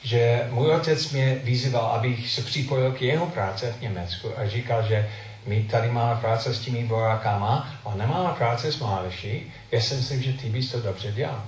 že 0.04 0.48
můj 0.52 0.72
otec 0.72 1.12
mě 1.12 1.40
vyzýval, 1.44 1.86
abych 1.86 2.32
se 2.32 2.42
připojil 2.42 2.92
k 2.92 3.02
jeho 3.02 3.26
práce 3.26 3.76
v 3.78 3.82
Německu 3.82 4.32
a 4.38 4.48
říkal, 4.48 4.84
že 4.88 5.10
my 5.46 5.64
tady 5.64 5.92
máme 5.92 6.22
práce 6.22 6.54
s 6.54 6.60
těmi 6.60 6.84
borákama 6.84 7.74
a 7.86 7.96
nemáme 7.96 8.34
práce 8.34 8.72
s 8.72 8.80
mládeží. 8.80 9.54
Já 9.72 9.82
si 9.82 9.96
myslím, 9.96 10.24
že 10.24 10.34
ty 10.34 10.50
bys 10.50 10.72
to 10.72 10.82
dobře 10.82 11.12
dělal. 11.12 11.44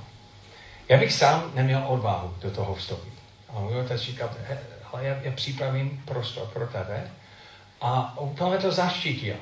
Já 0.90 0.98
bych 0.98 1.14
sám 1.14 1.52
neměl 1.56 1.84
odvahu 1.88 2.34
do 2.42 2.52
toho 2.52 2.76
vstoupit. 2.76 3.14
A 3.50 3.60
můj 3.60 3.80
otec 3.80 4.02
říkal, 4.02 4.30
ale 4.94 5.06
já, 5.06 5.16
já 5.22 5.32
připravím 5.32 6.02
prostor 6.06 6.48
pro 6.54 6.68
tebe. 6.68 7.12
A 7.82 8.18
úplně 8.20 8.58
to 8.58 8.72
zaštítil 8.72 9.36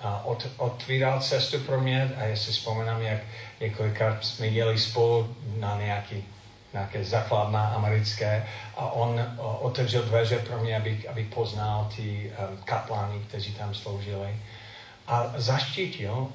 a 0.00 0.24
od, 0.24 0.46
otvíral 0.56 1.20
cestu 1.20 1.58
pro 1.58 1.80
mě 1.80 2.10
a 2.16 2.24
já 2.24 2.36
si 2.36 2.50
vzpomínám, 2.50 3.02
jak 3.02 3.20
několikrát 3.60 4.24
jsme 4.24 4.46
jeli 4.46 4.78
spolu 4.78 5.36
na 5.58 5.78
nějaký, 5.80 6.24
nějaké 6.72 7.04
zakladná 7.04 7.68
americké 7.68 8.46
a 8.76 8.90
on 8.90 9.34
o, 9.38 9.58
otevřel 9.58 10.02
dveře 10.02 10.38
pro 10.38 10.58
mě, 10.58 10.76
abych, 10.76 11.08
abych 11.08 11.26
poznal 11.26 11.90
ty 11.96 12.32
um, 12.50 12.58
kaplány, 12.64 13.18
kteří 13.28 13.54
tam 13.54 13.74
sloužili 13.74 14.36
a 15.06 15.32
zaštítil 15.36 16.28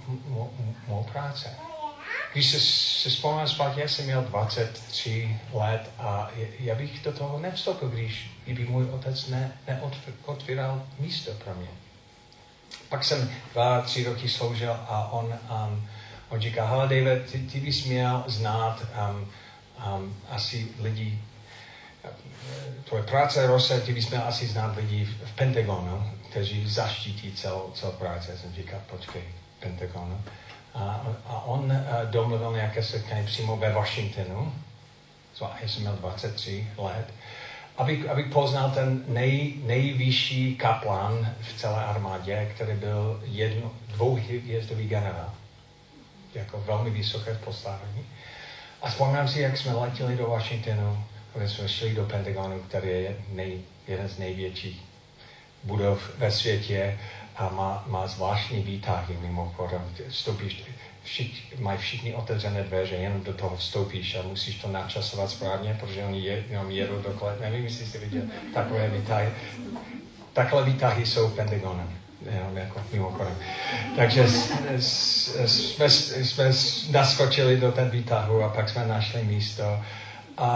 mou 0.88 1.03
práce. 1.12 1.50
Když 2.34 2.50
se, 2.50 2.60
se 2.60 3.10
vzpomínám 3.10 3.48
zpátky, 3.48 3.82
já 3.82 3.88
jsem 3.88 4.06
měl 4.06 4.22
23 4.22 5.39
let 5.53 5.89
a 6.00 6.30
já 6.60 6.75
bych 6.75 7.03
do 7.03 7.12
toho 7.12 7.39
nevstoupil, 7.39 7.89
když 7.89 8.32
by 8.48 8.65
můj 8.65 8.89
otec 8.89 9.27
ne, 9.27 9.51
neotvíral 9.68 10.84
místo 11.00 11.32
pro 11.32 11.56
mě. 11.56 11.68
Pak 12.91 13.03
jsem 13.03 13.31
dva, 13.53 13.81
tři 13.81 14.03
roky 14.03 14.29
sloužil 14.29 14.71
a 14.71 15.10
on, 15.12 15.25
um, 15.65 15.88
on 16.29 16.41
říká, 16.41 16.65
hele 16.65 16.83
David, 16.83 17.31
ty, 17.31 17.39
ty 17.39 17.60
bys 17.60 17.86
měl 17.86 18.24
znát 18.27 18.83
um, 19.10 19.27
um, 19.93 20.17
asi 20.29 20.67
lidi, 20.79 21.19
tvoje 22.83 23.03
práce 23.03 23.48
Rose, 23.48 23.81
ty 23.81 23.93
bys 23.93 24.10
měl 24.10 24.24
asi 24.27 24.48
znát 24.48 24.75
lidi 24.75 25.05
v, 25.05 25.27
v 25.27 25.36
Pentagonu, 25.36 26.12
kteří 26.29 26.69
zaštítí 26.69 27.33
celou, 27.33 27.71
celou 27.74 27.91
práci. 27.91 28.31
Jsem 28.38 28.53
říkal, 28.53 28.79
počkej, 28.89 29.24
Pentagonu. 29.60 30.21
A, 30.74 31.07
a 31.25 31.43
on 31.45 31.71
uh, 31.71 32.12
domluvil 32.12 32.51
nějaké 32.51 32.83
setkání 32.83 33.25
přímo 33.25 33.57
ve 33.57 33.74
Washingtonu. 33.74 34.53
So, 35.33 35.55
já 35.62 35.67
jsem 35.67 35.81
měl 35.81 35.95
23 35.95 36.67
let 36.77 37.13
abych, 37.81 38.09
abych 38.09 38.25
poznal 38.25 38.71
ten 38.71 39.03
nej, 39.07 39.53
nejvyšší 39.65 40.55
kaplan 40.55 41.35
v 41.41 41.59
celé 41.59 41.85
armádě, 41.85 42.51
který 42.55 42.73
byl 42.73 43.21
jedno, 43.25 43.71
dvouhvězdový 43.88 44.88
generál. 44.88 45.33
Jako 46.33 46.63
velmi 46.67 46.89
vysoké 46.89 47.33
postavení. 47.33 48.05
A 48.81 48.89
vzpomínám 48.89 49.27
si, 49.27 49.41
jak 49.41 49.57
jsme 49.57 49.73
letěli 49.73 50.15
do 50.15 50.27
Washingtonu, 50.27 51.03
kde 51.33 51.50
jsme 51.50 51.69
šli 51.69 51.93
do 51.93 52.05
Pentagonu, 52.05 52.59
který 52.59 52.89
je 52.89 53.17
nej, 53.33 53.61
jeden 53.88 54.09
z 54.09 54.17
největších 54.17 54.81
budov 55.63 56.11
ve 56.17 56.31
světě 56.31 57.00
a 57.35 57.50
má, 57.50 57.83
má 57.88 58.07
zvláštní 58.07 58.61
výtahy 58.61 59.17
mimochodem. 59.21 59.81
Vstoupíš, 60.09 60.63
všich, 61.03 61.60
mají 61.60 61.77
všichni 61.77 62.13
otevřené 62.13 62.63
dveře, 62.63 62.96
jenom 62.96 63.24
do 63.24 63.34
toho 63.34 63.55
vstoupíš 63.55 64.15
a 64.15 64.22
musíš 64.22 64.55
to 64.55 64.67
načasovat 64.67 65.29
správně, 65.29 65.77
protože 65.79 66.03
oni 66.03 66.22
je, 66.22 66.43
jenom 66.50 66.72
jedou 66.72 67.01
dokola. 67.01 67.34
Nevím, 67.41 67.63
jestli 67.63 67.86
jsi 67.86 67.98
viděl 67.98 68.22
takové 68.53 68.89
výtahy. 68.89 69.29
Takhle 70.34 70.63
výtahy 70.63 71.05
jsou 71.05 71.29
Pentagonem. 71.29 71.89
Jenom 72.36 72.58
jako 72.58 72.81
mimochodem. 72.93 73.36
Takže 73.96 74.27
jsme, 74.77 75.89
jsme 75.89 76.51
naskočili 76.91 77.58
do 77.58 77.72
ten 77.72 77.89
výtahu 77.89 78.43
a 78.43 78.50
pak 78.50 78.70
jsme 78.70 78.88
našli 78.88 79.24
místo. 79.24 79.79
A, 80.38 80.48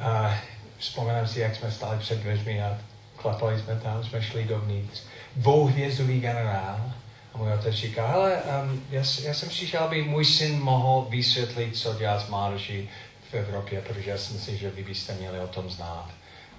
a 0.00 0.38
vzpomínám 0.78 1.26
si, 1.26 1.40
jak 1.40 1.56
jsme 1.56 1.72
stali 1.72 1.98
před 1.98 2.18
dveřmi 2.18 2.62
a 2.62 2.78
klapali 3.16 3.60
jsme 3.60 3.76
tam, 3.76 4.04
jsme 4.04 4.22
šli 4.22 4.44
dovnitř. 4.44 5.02
Dvouhvězdový 5.36 6.20
generál. 6.20 6.92
Můj 7.38 7.52
otec 7.52 7.74
říká, 7.74 8.06
ale 8.06 8.36
um, 8.36 8.82
já, 8.90 9.02
já 9.22 9.34
jsem 9.34 9.48
přišel, 9.48 9.80
aby 9.80 10.02
můj 10.02 10.24
syn 10.24 10.60
mohl 10.60 11.06
vysvětlit, 11.10 11.76
co 11.76 11.94
dělá 11.94 12.20
s 12.20 12.28
mládeží 12.28 12.88
v 13.30 13.34
Evropě, 13.34 13.80
protože 13.80 14.10
já 14.10 14.18
si 14.18 14.32
myslím, 14.32 14.56
že 14.56 14.70
vy 14.70 14.84
byste 14.84 15.14
měli 15.14 15.40
o 15.40 15.46
tom 15.46 15.70
znát. 15.70 16.10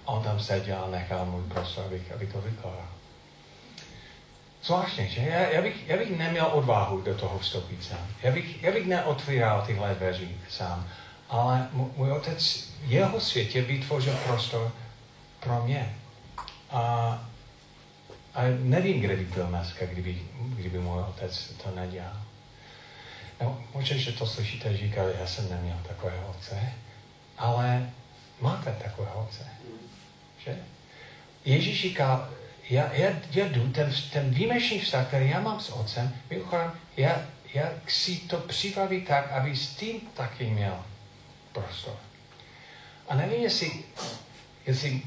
A 0.05 0.11
on 0.11 0.23
tam 0.23 0.39
seděl 0.39 0.83
a 0.85 0.89
nechal 0.91 1.25
můj 1.25 1.43
prostor, 1.43 1.85
abych, 1.85 2.11
aby 2.11 2.27
to 2.27 2.41
vykládal. 2.41 2.87
Zvláštně, 4.63 5.07
že? 5.07 5.21
Já, 5.21 5.39
já, 5.39 5.61
bych, 5.61 5.87
já 5.87 5.97
bych 5.97 6.17
neměl 6.17 6.49
odvahu 6.53 7.01
do 7.01 7.15
toho 7.15 7.39
vstoupit 7.39 7.83
sám. 7.83 8.07
Já 8.23 8.31
bych, 8.31 8.63
já 8.63 8.71
bych 8.71 8.87
neotvíral 8.87 9.63
tyhle 9.65 9.95
dveře 9.95 10.27
sám. 10.49 10.87
Ale 11.29 11.67
můj 11.71 12.11
otec, 12.11 12.69
jeho 12.83 13.19
světě 13.19 13.61
vytvořil 13.61 14.13
prostor 14.27 14.71
pro 15.39 15.63
mě. 15.63 15.95
A, 16.71 17.28
a 18.33 18.41
nevím, 18.59 19.01
kde 19.01 19.15
bych 19.15 19.33
byl 19.33 19.47
dneska, 19.47 19.85
kdyby, 19.85 20.21
kdyby 20.41 20.79
můj 20.79 20.99
otec 20.99 21.53
to 21.63 21.75
nedělal. 21.75 22.21
No, 23.41 23.63
možná, 23.73 23.97
že 23.97 24.11
to 24.11 24.27
slyšíte, 24.27 24.77
říká, 24.77 25.03
já 25.19 25.27
jsem 25.27 25.49
neměl 25.49 25.77
takového 25.87 26.27
otce, 26.29 26.73
ale 27.37 27.89
máte 28.41 28.71
takového 28.71 29.27
otce. 29.29 29.47
Že? 30.45 30.57
Ježíš 31.45 31.81
říká, 31.81 32.29
já, 32.69 32.93
já, 32.93 33.09
já 33.31 33.47
jdu, 33.47 33.71
ten, 33.71 33.93
ten 34.13 34.29
výjimečný 34.29 34.79
vztah, 34.79 35.07
který 35.07 35.29
já 35.29 35.39
mám 35.39 35.59
s 35.59 35.69
otcem, 35.69 36.15
mimochodem, 36.29 36.71
já, 36.97 37.21
já 37.53 37.71
si 37.87 38.15
to 38.15 38.37
připravit 38.37 39.07
tak, 39.07 39.31
aby 39.31 39.55
s 39.55 39.75
tím 39.75 39.99
taky 40.13 40.45
měl 40.49 40.83
prostor. 41.51 41.95
A 43.07 43.15
nevím, 43.15 43.41
jestli, 43.41 43.71
jestli 44.67 45.01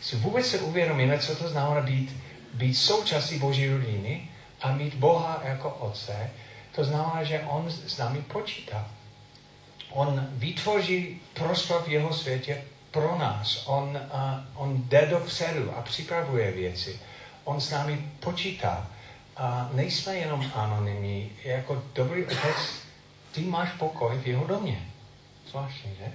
si 0.00 0.16
vůbec 0.16 0.46
se 0.46 0.58
uvědomíme, 0.58 1.18
co 1.18 1.36
to 1.36 1.48
znamená 1.48 1.80
být, 1.80 2.16
být 2.54 2.74
součástí 2.74 3.38
Boží 3.38 3.68
rodiny 3.68 4.28
a 4.62 4.72
mít 4.72 4.94
Boha 4.94 5.40
jako 5.44 5.70
Otce. 5.70 6.30
To 6.74 6.84
znamená, 6.84 7.24
že 7.24 7.40
On 7.40 7.70
s 7.70 7.98
námi 7.98 8.22
počítá. 8.22 8.86
On 9.90 10.26
vytvoří 10.32 11.20
prostor 11.34 11.82
v 11.82 11.88
jeho 11.88 12.14
světě 12.14 12.64
pro 12.90 13.18
nás. 13.18 13.66
On, 13.66 13.98
uh, 14.14 14.62
on 14.62 14.82
jde 14.82 15.06
dopředu 15.06 15.76
a 15.76 15.82
připravuje 15.82 16.52
věci. 16.52 17.00
On 17.44 17.60
s 17.60 17.70
námi 17.70 18.04
počítá. 18.20 18.86
A 19.36 19.70
nejsme 19.72 20.16
jenom 20.16 20.52
anonymní. 20.54 21.30
Jako 21.44 21.82
dobrý 21.94 22.24
otec, 22.24 22.56
ty 23.32 23.40
máš 23.40 23.68
pokoj 23.72 24.18
v 24.18 24.26
jeho 24.26 24.46
domě. 24.46 24.88
Zvláštní, 25.50 25.90
že? 25.98 26.12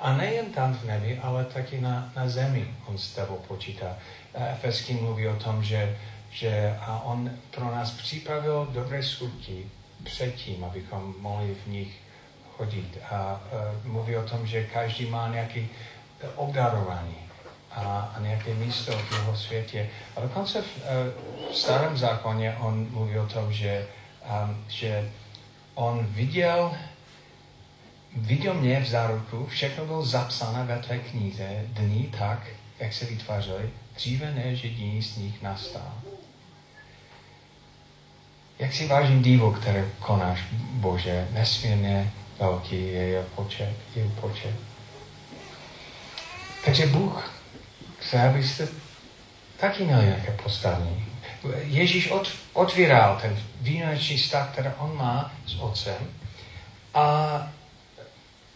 A 0.00 0.16
nejen 0.16 0.52
tam 0.52 0.74
v 0.74 0.84
nebi, 0.84 1.18
ale 1.18 1.44
taky 1.44 1.80
na, 1.80 2.12
na 2.16 2.28
zemi 2.28 2.74
on 2.86 2.98
s 2.98 3.14
tebou 3.14 3.36
počítá. 3.48 3.96
Efeský 4.34 4.94
mluví 4.94 5.28
o 5.28 5.36
tom, 5.36 5.64
že, 5.64 5.96
že 6.30 6.76
a 6.80 7.00
on 7.04 7.30
pro 7.50 7.64
nás 7.64 7.90
připravil 7.90 8.68
dobré 8.72 9.02
skutky 9.02 9.66
předtím, 10.04 10.64
abychom 10.64 11.14
mohli 11.18 11.54
v 11.54 11.66
nich 11.66 12.00
chodit. 12.56 12.98
A, 13.10 13.14
a 13.14 13.40
mluví 13.84 14.16
o 14.16 14.22
tom, 14.22 14.46
že 14.46 14.64
každý 14.64 15.06
má 15.06 15.28
nějaký 15.28 15.68
obdarování 16.36 17.16
a, 17.70 18.12
a 18.16 18.20
nějaké 18.20 18.54
místo 18.54 18.92
v 18.92 19.12
jeho 19.12 19.36
světě. 19.36 19.90
A 20.16 20.20
dokonce 20.20 20.62
v, 20.62 20.66
v 21.52 21.56
starém 21.56 21.96
zákoně 21.96 22.56
on 22.60 22.86
mluví 22.90 23.18
o 23.18 23.26
tom, 23.26 23.52
že, 23.52 23.86
um, 24.44 24.64
že 24.68 25.10
on 25.74 26.06
viděl 26.06 26.72
viděl 28.16 28.54
mě 28.54 28.80
v 28.80 28.88
záruku, 28.88 29.46
všechno 29.46 29.86
bylo 29.86 30.04
zapsáno 30.04 30.66
ve 30.66 30.78
tvé 30.78 30.98
knize, 30.98 31.62
dní 31.66 32.12
tak, 32.18 32.46
jak 32.80 32.92
se 32.92 33.04
vytvářely, 33.04 33.70
dříve 33.94 34.30
než 34.30 34.64
jediný 34.64 35.02
z 35.02 35.16
nich 35.16 35.42
nastal. 35.42 35.92
Jak 38.58 38.72
si 38.72 38.86
vážím 38.86 39.22
divu, 39.22 39.52
které 39.52 39.84
konáš, 39.98 40.40
Bože, 40.52 41.28
nesmírně 41.30 42.10
velký 42.38 42.76
je 42.76 43.02
jeho 43.02 43.24
počet, 43.24 43.74
jeho 43.96 44.10
počet. 44.10 44.54
Takže 46.64 46.86
Bůh 46.86 47.32
chce, 47.98 48.22
abyste 48.28 48.68
taky 49.56 49.84
měli 49.84 50.06
nějaké 50.06 50.32
postavení. 50.42 51.06
Ježíš 51.62 52.12
otvíral 52.52 53.18
ten 53.22 53.38
výjimečný 53.60 54.16
vztah, 54.16 54.52
který 54.52 54.68
on 54.78 54.96
má 54.96 55.32
s 55.46 55.54
otcem 55.60 55.96
a 56.94 57.52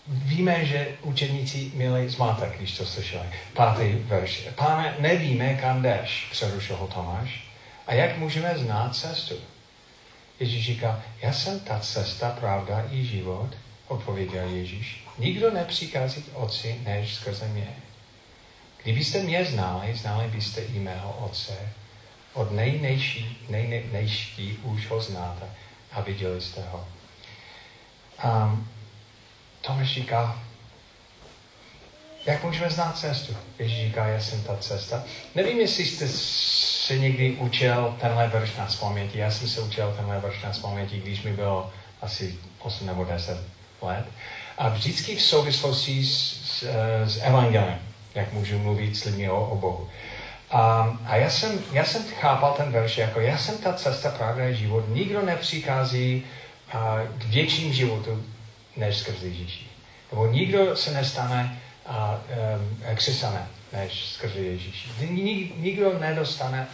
Víme, 0.08 0.64
že 0.64 0.88
učeníci 1.02 1.70
měli 1.74 2.10
zmátek, 2.10 2.58
když 2.58 2.76
to 2.76 2.86
slyšeli. 2.86 3.26
Pátý 3.54 3.84
verš. 3.92 4.48
Páne, 4.54 4.94
nevíme, 4.98 5.54
kam 5.54 5.82
jdeš, 5.82 6.28
přerušil 6.30 6.76
ho 6.76 6.86
Tomáš. 6.86 7.44
A 7.86 7.94
jak 7.94 8.18
můžeme 8.18 8.58
znát 8.58 8.96
cestu? 8.96 9.34
Ježíš 10.40 10.66
říká, 10.66 11.02
já 11.22 11.32
jsem 11.32 11.60
ta 11.60 11.80
cesta, 11.80 12.30
pravda 12.40 12.84
i 12.90 13.04
život, 13.04 13.50
odpověděl 13.88 14.48
Ježíš. 14.48 15.04
Nikdo 15.18 15.50
nepřichází 15.50 16.22
k 16.22 16.36
Otci, 16.36 16.80
než 16.84 17.14
skrze 17.14 17.48
mě. 17.48 17.68
Kdybyste 18.82 19.22
mě 19.22 19.44
znali, 19.44 19.94
znali 19.94 20.28
byste 20.28 20.60
i 20.60 20.78
mého 20.78 21.18
Otce. 21.18 21.52
Od 22.32 22.52
nejnejší, 22.52 23.38
nejnejší 23.48 24.58
už 24.62 24.90
ho 24.90 25.00
znáte 25.00 25.46
a 25.92 26.00
viděli 26.00 26.40
jste 26.40 26.60
ho. 26.70 26.88
Um, 28.24 28.68
Tomáš 29.60 29.94
říká, 29.94 30.38
jak 32.26 32.44
můžeme 32.44 32.70
znát 32.70 32.98
cestu? 32.98 33.36
Ježíš 33.58 33.86
říká, 33.86 34.06
já 34.06 34.20
jsem 34.20 34.42
ta 34.42 34.56
cesta. 34.56 35.04
Nevím, 35.34 35.60
jestli 35.60 35.86
jste 35.86 36.08
se 36.08 36.98
někdy 36.98 37.32
učil 37.32 37.96
tenhle 38.00 38.28
verš 38.28 38.56
na 38.56 38.66
vzpomnětí. 38.66 39.18
Já 39.18 39.30
jsem 39.30 39.48
se 39.48 39.60
učil 39.60 39.94
tenhle 39.96 40.20
verš 40.20 40.42
na 40.42 40.52
vzpomnětí, 40.52 41.00
když 41.00 41.22
mi 41.22 41.32
bylo 41.32 41.70
asi 42.02 42.38
8 42.58 42.86
nebo 42.86 43.04
10 43.04 43.38
let. 43.82 44.04
A 44.58 44.68
vždycky 44.68 45.16
v 45.16 45.22
souvislosti 45.22 46.04
s, 46.04 46.40
s, 46.44 46.62
s 47.06 47.20
evangelem, 47.22 47.78
jak 48.14 48.32
můžu 48.32 48.58
mluvit 48.58 48.96
s 48.96 49.04
lidmi 49.04 49.30
o, 49.30 49.46
o 49.46 49.56
Bohu. 49.56 49.88
A, 50.50 50.96
a 51.06 51.16
já, 51.16 51.30
jsem, 51.30 51.58
já 51.72 51.84
jsem 51.84 52.04
chápal 52.20 52.54
ten 52.56 52.72
verš 52.72 52.98
jako, 52.98 53.20
já 53.20 53.38
jsem 53.38 53.58
ta 53.58 53.72
cesta, 53.72 54.10
pravda 54.10 54.44
a 54.44 54.52
život. 54.52 54.84
Nikdo 54.88 55.22
nepřichází 55.22 56.24
a, 56.72 56.98
k 57.18 57.24
větším 57.24 57.72
životu, 57.72 58.24
než 58.78 58.96
skrze 58.96 59.26
Ježíši. 59.26 59.66
Nebo 60.10 60.26
nikdo 60.26 60.76
se 60.76 60.90
nestane 60.90 61.60
a, 61.86 62.20
um, 62.56 62.82
křesťanem, 62.94 63.46
než 63.72 64.04
skrze 64.06 64.38
Ježíši. 64.38 64.88
Nik, 65.10 65.56
nikdo 65.56 65.98
nedostane 65.98 66.66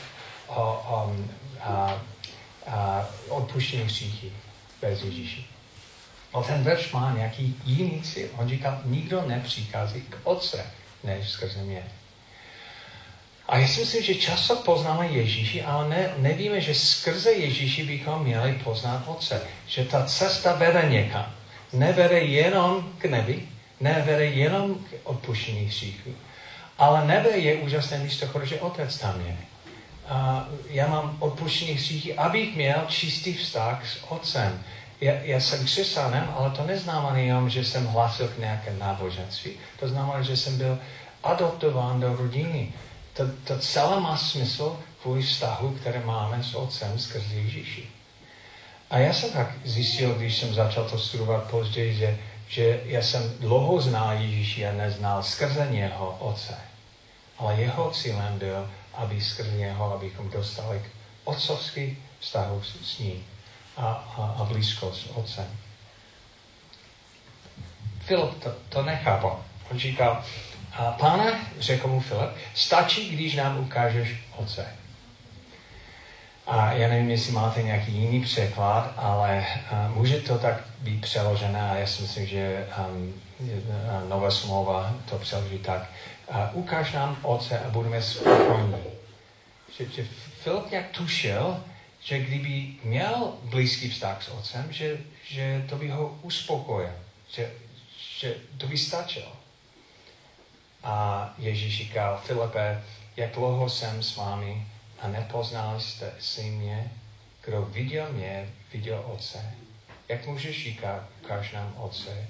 o, 0.46 1.04
um, 1.06 1.30
a, 1.60 2.02
a 2.66 3.06
odpuštění 3.28 3.82
hříchy 3.82 4.32
bez 4.82 5.02
Ježíši. 5.02 5.46
A 6.32 6.42
ten 6.42 6.62
verš 6.62 6.92
má 6.92 7.12
nějaký 7.16 7.56
jiný 7.64 8.02
cíl. 8.02 8.28
On 8.36 8.48
říká, 8.48 8.80
nikdo 8.84 9.22
nepřichází 9.26 10.00
k 10.00 10.16
Otce, 10.24 10.66
než 11.04 11.30
skrze 11.30 11.58
mě. 11.58 11.82
A 13.48 13.58
já 13.58 13.68
si 13.68 13.80
myslím, 13.80 14.02
že 14.02 14.14
často 14.14 14.56
poznáme 14.56 15.06
Ježíši, 15.06 15.62
ale 15.62 15.88
ne, 15.88 16.14
nevíme, 16.16 16.60
že 16.60 16.74
skrze 16.74 17.32
Ježíši 17.32 17.84
bychom 17.84 18.22
měli 18.22 18.52
poznat 18.52 19.02
Otce. 19.06 19.42
Že 19.66 19.84
ta 19.84 20.04
cesta 20.04 20.52
vede 20.52 20.88
někam 20.88 21.34
nevede 21.74 22.18
jenom 22.18 22.92
k 22.98 23.04
nebi, 23.04 23.48
nevede 23.80 24.24
jenom 24.24 24.74
k 24.74 24.94
odpuštění 25.04 25.64
hříchů, 25.66 26.10
ale 26.78 27.06
nebe 27.06 27.30
je 27.30 27.56
úžasné 27.56 27.98
místo, 27.98 28.26
protože 28.26 28.60
Otec 28.60 28.98
tam 28.98 29.20
je. 29.20 29.36
A 30.08 30.48
já 30.68 30.86
mám 30.86 31.16
odpuštění 31.20 31.72
hříchy, 31.72 32.14
abych 32.14 32.56
měl 32.56 32.84
čistý 32.88 33.34
vztah 33.34 33.86
s 33.86 34.04
Otcem. 34.08 34.62
Já, 35.00 35.12
já 35.12 35.40
jsem 35.40 35.64
křesťanem, 35.64 36.34
ale 36.36 36.50
to 36.50 36.66
neznamená 36.66 37.18
jenom, 37.18 37.50
že 37.50 37.64
jsem 37.64 37.86
hlasil 37.86 38.28
k 38.28 38.38
nějaké 38.38 38.72
náboženství. 38.78 39.50
To 39.80 39.88
znamená, 39.88 40.22
že 40.22 40.36
jsem 40.36 40.58
byl 40.58 40.78
adoptován 41.22 42.00
do 42.00 42.16
rodiny. 42.16 42.72
To, 43.12 43.22
to 43.44 43.58
celé 43.58 44.00
má 44.00 44.16
smysl 44.16 44.80
kvůli 45.02 45.22
vztahu, 45.22 45.70
které 45.80 46.02
máme 46.04 46.42
s 46.42 46.54
Otcem 46.54 46.98
skrze 46.98 47.34
Ježíši. 47.34 47.93
A 48.94 48.98
já 48.98 49.12
jsem 49.12 49.32
tak 49.32 49.48
zjistil, 49.64 50.14
když 50.14 50.38
jsem 50.38 50.54
začal 50.54 50.84
to 50.84 50.98
studovat 50.98 51.50
později, 51.50 51.94
že, 51.94 52.18
že 52.48 52.80
já 52.84 53.02
jsem 53.02 53.34
dlouho 53.40 53.80
znal 53.80 54.12
Ježíši 54.12 54.66
a 54.66 54.72
neznal 54.72 55.22
skrze 55.22 55.68
něho 55.70 56.16
Otce. 56.20 56.58
Ale 57.38 57.60
jeho 57.60 57.90
cílem 57.90 58.38
byl, 58.38 58.70
aby 58.94 59.20
skrze 59.20 59.56
něho, 59.56 59.94
abychom 59.94 60.30
dostali 60.30 60.78
k 60.78 60.84
otcovský 61.24 61.98
vztahu 62.20 62.62
s, 62.82 62.98
ním 62.98 63.24
a, 63.76 63.86
a, 63.86 64.36
a 64.40 64.44
blízkost 64.44 65.00
s 65.02 65.10
Otcem. 65.16 65.46
Filip 67.98 68.42
to, 68.42 68.54
to 68.68 68.82
nechápal. 68.82 69.44
On 69.70 69.78
říkal, 69.78 70.24
a 70.72 70.92
pane, 70.92 71.40
řekl 71.58 71.88
mu 71.88 72.00
Filip, 72.00 72.30
stačí, 72.54 73.08
když 73.10 73.34
nám 73.34 73.58
ukážeš 73.58 74.16
Otce. 74.36 74.83
A 76.46 76.72
já 76.72 76.88
nevím, 76.88 77.10
jestli 77.10 77.32
máte 77.32 77.62
nějaký 77.62 77.92
jiný 77.92 78.20
překlad, 78.20 78.92
ale 78.96 79.46
uh, 79.72 79.96
může 79.96 80.20
to 80.20 80.38
tak 80.38 80.64
být 80.80 81.00
přeložené 81.00 81.70
a 81.70 81.74
já 81.74 81.86
si 81.86 82.02
myslím, 82.02 82.26
že 82.26 82.66
um, 82.88 83.14
Nová 84.08 84.30
smlouva 84.30 84.94
to 85.10 85.18
přeloží 85.18 85.58
tak. 85.58 85.90
Uh, 86.30 86.36
ukáž 86.52 86.92
nám 86.92 87.18
Otce 87.22 87.58
a 87.58 87.70
budeme 87.70 88.02
spokojní. 88.02 88.74
Že, 89.78 89.86
že 89.88 90.06
Filip 90.42 90.70
nějak 90.70 90.90
tušil, 90.90 91.64
že 92.00 92.18
kdyby 92.18 92.66
měl 92.84 93.32
blízký 93.42 93.90
vztah 93.90 94.22
s 94.22 94.28
Otcem, 94.28 94.66
že, 94.70 94.98
že 95.28 95.64
to 95.68 95.76
by 95.76 95.88
ho 95.88 96.18
uspokojil, 96.22 96.92
že, 97.32 97.50
že 98.18 98.34
to 98.58 98.66
by 98.66 98.78
stačilo. 98.78 99.32
A 100.82 101.34
Ježíš 101.38 101.76
říkal, 101.76 102.20
Filipe, 102.24 102.82
jak 103.16 103.34
dlouho 103.34 103.70
jsem 103.70 104.02
s 104.02 104.16
vámi 104.16 104.66
a 105.00 105.08
nepoznali 105.08 105.80
jste 105.80 106.12
si 106.20 106.42
mě, 106.42 106.92
kdo 107.44 107.62
viděl 107.62 108.12
mě, 108.12 108.48
viděl 108.72 109.04
Otce. 109.06 109.54
Jak 110.08 110.26
můžeš 110.26 110.64
říkat, 110.64 111.08
ukáž 111.22 111.52
nám 111.52 111.74
Otce? 111.76 112.28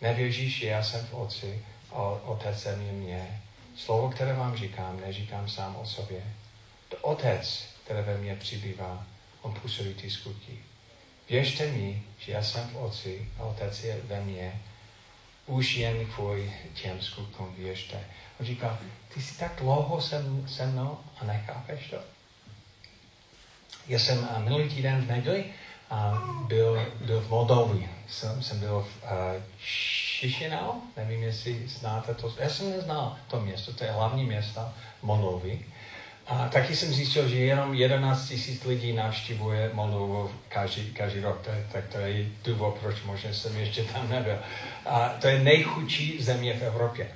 Nevěříš, 0.00 0.58
že 0.58 0.66
já 0.66 0.82
jsem 0.82 1.06
v 1.06 1.14
Otci 1.14 1.64
a 1.90 2.02
Otec 2.02 2.66
je 2.66 2.76
mě. 2.76 3.42
Slovo, 3.76 4.08
které 4.08 4.32
vám 4.32 4.56
říkám, 4.56 5.00
neříkám 5.00 5.48
sám 5.48 5.76
o 5.76 5.86
sobě. 5.86 6.22
To 6.88 6.96
Otec, 6.96 7.64
které 7.84 8.02
ve 8.02 8.18
mně 8.18 8.36
přibývá, 8.36 9.06
on 9.42 9.54
působí 9.54 9.94
ty 9.94 10.10
skutky. 10.10 10.58
Věřte 11.28 11.66
mi, 11.72 12.02
že 12.18 12.32
já 12.32 12.42
jsem 12.42 12.68
v 12.68 12.76
Otci 12.76 13.28
a 13.38 13.42
Otec 13.42 13.84
je 13.84 14.00
ve 14.04 14.20
mně. 14.20 14.60
Už 15.46 15.76
jen 15.76 16.06
kvůli 16.06 16.52
těm 16.74 17.00
skutkům 17.00 17.54
věřte. 17.58 18.00
On 18.40 18.46
říká, 18.46 18.78
ty 19.14 19.22
jsi 19.22 19.38
tak 19.38 19.52
dlouho 19.60 20.00
se, 20.00 20.24
se 20.46 20.66
mnou 20.66 20.98
a 21.20 21.24
nechápeš 21.24 21.90
to? 21.90 21.96
Já 23.88 23.98
jsem 23.98 24.28
a 24.34 24.38
minulý 24.38 24.68
týden 24.68 25.04
v 25.04 25.08
neděli 25.08 25.44
a 25.90 26.22
byl, 26.46 26.86
byl 27.00 27.20
v 27.20 27.30
Moldovi. 27.30 27.88
Jsem, 28.08 28.42
jsem 28.42 28.60
byl 28.60 28.80
v 28.80 29.02
uh, 29.02 29.10
Šišinau, 29.58 30.72
nevím, 30.96 31.22
jestli 31.22 31.68
znáte 31.68 32.14
to. 32.14 32.34
Já 32.38 32.48
jsem 32.48 32.70
neznal 32.70 33.16
to 33.28 33.40
město, 33.40 33.72
to 33.72 33.84
je 33.84 33.90
hlavní 33.90 34.24
město 34.24 34.72
Moldovy. 35.02 35.64
A 36.26 36.48
taky 36.48 36.76
jsem 36.76 36.92
zjistil, 36.92 37.28
že 37.28 37.36
jenom 37.36 37.74
11 37.74 38.28
tisíc 38.28 38.64
lidí 38.64 38.92
navštěvuje 38.92 39.70
Moldovu 39.72 40.30
každý, 40.48 40.90
každý 40.90 41.20
rok. 41.20 41.40
To 41.44 41.50
je, 41.50 41.66
tak 41.72 41.84
to 41.92 41.98
je 41.98 42.26
důvod, 42.44 42.78
proč 42.80 43.02
možná 43.02 43.32
jsem 43.32 43.56
ještě 43.56 43.84
tam 43.84 44.08
nebyl. 44.08 44.38
A 44.86 45.08
to 45.08 45.26
je 45.26 45.38
nejchudší 45.38 46.22
země 46.22 46.54
v 46.54 46.62
Evropě. 46.62 47.08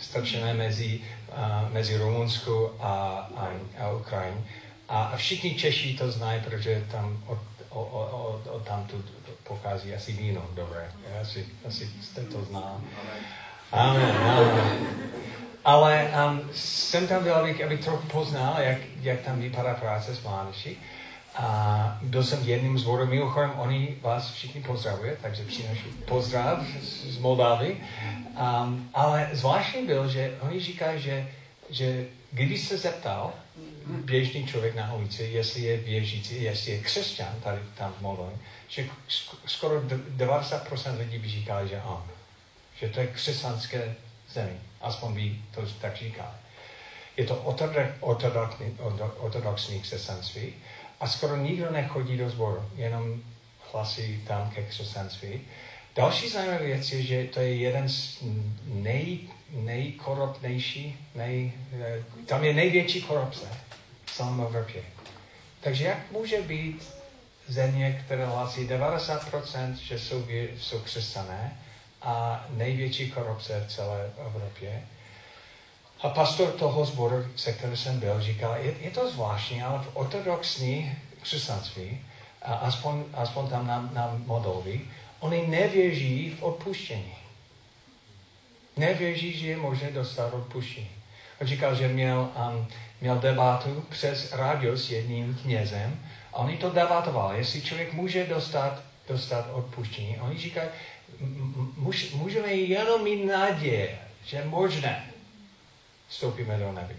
Strčené 0.00 0.54
mezi, 0.54 1.00
uh, 1.28 1.72
mezi 1.72 1.96
Rumunsku 1.96 2.70
a, 2.80 2.92
a, 3.36 3.48
a 3.84 3.90
Ukrajinou. 3.90 4.44
A, 4.88 5.04
a 5.04 5.16
všichni 5.16 5.54
Češi 5.54 5.96
to 5.96 6.10
znají, 6.10 6.40
protože 6.40 6.84
tam 6.90 7.22
od, 7.26 7.38
od, 7.68 8.46
od, 8.46 8.64
tam 8.64 8.84
tu 8.84 9.04
pochází 9.42 9.94
asi 9.94 10.12
víno 10.12 10.42
dobré. 10.54 10.90
Asi, 11.22 11.46
asi 11.68 11.90
jste 12.02 12.20
to 12.20 12.44
znal. 12.44 12.80
Amen. 13.72 14.16
Amen. 14.16 15.36
Ale 15.66 16.10
um, 16.30 16.50
jsem 16.54 17.06
tam 17.06 17.22
byl, 17.22 17.34
abych, 17.34 17.64
abych 17.64 17.80
trochu 17.80 18.06
poznal, 18.06 18.54
jak, 18.58 18.78
jak 19.00 19.20
tam 19.20 19.40
vypadá 19.40 19.74
práce 19.74 20.14
s 20.14 20.22
mládeží. 20.22 20.76
A 21.34 21.98
byl 22.02 22.24
jsem 22.24 22.42
jedním 22.42 22.78
z 22.78 22.84
vodou. 22.84 23.06
Mimochodem, 23.06 23.50
oni 23.56 23.96
vás 24.02 24.30
všichni 24.30 24.62
pozdravuje, 24.62 25.16
takže 25.22 25.44
přinošu 25.44 25.88
pozdrav 26.08 26.66
z, 26.82 27.04
z 27.04 27.18
Moldavy. 27.18 27.76
Um, 27.76 28.90
ale 28.94 29.28
zvláštní 29.32 29.86
byl, 29.86 30.08
že 30.08 30.38
oni 30.40 30.60
říkají, 30.60 31.00
že, 31.02 31.28
že 31.70 32.06
kdyby 32.32 32.58
se 32.58 32.78
zeptal 32.78 33.32
běžný 33.86 34.46
člověk 34.46 34.74
na 34.74 34.94
ulici, 34.94 35.22
jestli 35.22 35.62
je 35.62 35.76
věřící, 35.76 36.42
jestli 36.42 36.72
je 36.72 36.78
křesťan 36.78 37.34
tady 37.44 37.58
tam 37.78 37.92
v 37.98 38.00
Moldavě, 38.00 38.36
že 38.68 38.86
skoro 39.46 39.80
90% 39.80 40.98
lidí 40.98 41.18
by 41.18 41.28
říkali, 41.28 41.68
že 41.68 41.80
ano. 41.80 42.06
Že 42.80 42.88
to 42.88 43.00
je 43.00 43.06
křesťanské 43.06 43.94
zemi. 44.32 44.56
Aspoň 44.86 45.14
by 45.14 45.36
to 45.54 45.62
tak 45.80 45.96
říkali. 45.96 46.34
Je 47.16 47.26
to 47.26 47.36
ortodoxní 49.18 49.80
křesťanství 49.80 50.54
a 51.00 51.08
skoro 51.08 51.36
nikdo 51.36 51.70
nechodí 51.70 52.16
do 52.16 52.30
sboru, 52.30 52.70
jenom 52.76 53.22
hlasí 53.72 54.22
tam 54.26 54.50
ke 54.50 54.62
křesťanství. 54.62 55.40
Další 55.96 56.28
zajímavá 56.28 56.58
věc 56.58 56.92
je, 56.92 57.02
že 57.02 57.24
to 57.24 57.40
je 57.40 57.54
jeden 57.54 57.88
z 57.88 58.18
nej, 58.64 59.18
nejkorupnější, 59.50 60.96
nej, 61.14 61.52
eh, 61.80 62.04
tam 62.26 62.44
je 62.44 62.54
největší 62.54 63.02
korupce 63.02 63.46
v 64.04 64.16
celém 64.16 64.40
Evropě. 64.40 64.82
Takže 65.60 65.84
jak 65.84 66.10
může 66.10 66.42
být 66.42 66.88
země, 67.48 68.02
které 68.04 68.26
hlásí 68.26 68.68
90%, 68.68 69.74
že 69.74 69.98
jsou, 69.98 70.26
jsou 70.58 70.80
křesťané 70.80 71.58
a 72.06 72.44
největší 72.50 73.10
korupce 73.10 73.64
v 73.66 73.72
celé 73.74 74.10
Evropě. 74.26 74.82
A 76.02 76.08
pastor 76.08 76.50
toho 76.52 76.84
sboru, 76.84 77.26
se 77.36 77.52
kterým 77.52 77.76
jsem 77.76 78.00
byl, 78.00 78.20
říkal, 78.20 78.56
je, 78.60 78.74
je 78.80 78.90
to 78.90 79.10
zvláštní, 79.10 79.62
ale 79.62 79.78
v 79.78 79.96
ortodoxní 79.96 80.96
křesťanství, 81.22 82.00
a 82.42 82.54
aspoň, 82.54 83.04
aspoň 83.14 83.48
tam 83.48 83.66
na, 83.66 83.90
na 83.92 84.16
Moldově, 84.26 84.78
oni 85.20 85.46
nevěří 85.46 86.36
v 86.38 86.42
odpuštění. 86.42 87.14
Nevěří, 88.76 89.38
že 89.38 89.46
je 89.46 89.56
možné 89.56 89.90
dostat 89.90 90.34
odpuštění. 90.34 90.90
On 91.40 91.46
říkal, 91.46 91.74
že 91.74 91.88
měl, 91.88 92.28
um, 92.50 92.66
měl 93.00 93.18
debatu 93.18 93.84
přes 93.88 94.32
rádio 94.32 94.76
s 94.76 94.90
jedním 94.90 95.34
knězem 95.42 96.00
a 96.32 96.36
oni 96.36 96.56
to 96.56 96.70
debatovali, 96.70 97.38
jestli 97.38 97.62
člověk 97.62 97.92
může 97.92 98.26
dostat, 98.26 98.82
dostat 99.08 99.46
odpuštění. 99.52 100.18
Oni 100.20 100.38
říkají, 100.38 100.68
můžeme 102.14 102.52
jenom 102.52 103.04
mít 103.04 103.24
naděje, 103.24 103.98
že 104.24 104.44
možné 104.44 105.04
vstoupíme 106.08 106.58
do 106.58 106.72
nebe. 106.72 106.94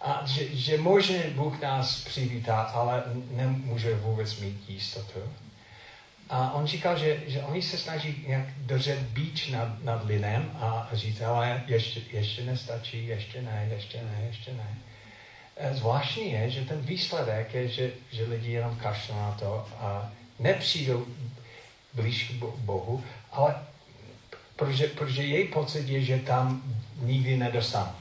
A 0.00 0.22
že, 0.26 0.56
že 0.56 0.78
možná 0.78 1.18
Bůh 1.34 1.60
nás 1.60 2.04
přivítá, 2.04 2.62
ale 2.62 3.02
nemůže 3.30 3.94
vůbec 3.94 4.40
mít 4.40 4.70
jistotu. 4.70 5.18
A 6.30 6.52
on 6.52 6.66
říkal, 6.66 6.98
že, 6.98 7.22
že 7.26 7.42
oni 7.42 7.62
se 7.62 7.78
snaží 7.78 8.24
nějak 8.26 8.46
držet 8.58 8.98
bíč 8.98 9.48
nad, 9.48 9.84
nad 9.84 10.04
linem 10.04 10.50
a 10.54 10.88
říct, 10.92 11.20
ale 11.20 11.62
ještě, 11.66 12.00
ještě 12.12 12.44
nestačí, 12.44 13.06
ještě 13.06 13.42
ne, 13.42 13.68
ještě 13.72 13.98
ne, 13.98 14.26
ještě 14.28 14.52
ne. 14.52 14.78
E, 15.56 15.74
zvláštní 15.74 16.32
je, 16.32 16.50
že 16.50 16.64
ten 16.64 16.80
výsledek 16.80 17.54
je, 17.54 17.68
že, 17.68 17.90
že 18.12 18.24
lidi 18.24 18.52
jenom 18.52 18.76
kašlou 18.76 19.16
na 19.16 19.32
to 19.32 19.68
a 19.78 20.12
nepřijdou 20.38 21.06
blíž 21.94 22.28
k 22.28 22.32
Bohu, 22.42 23.04
ale 23.32 23.66
protože, 24.58 24.86
protože 24.86 25.22
její 25.22 25.48
pocit 25.48 25.88
je, 25.88 26.04
že 26.04 26.18
tam 26.18 26.62
nikdy 27.00 27.36
nedostanu. 27.36 27.92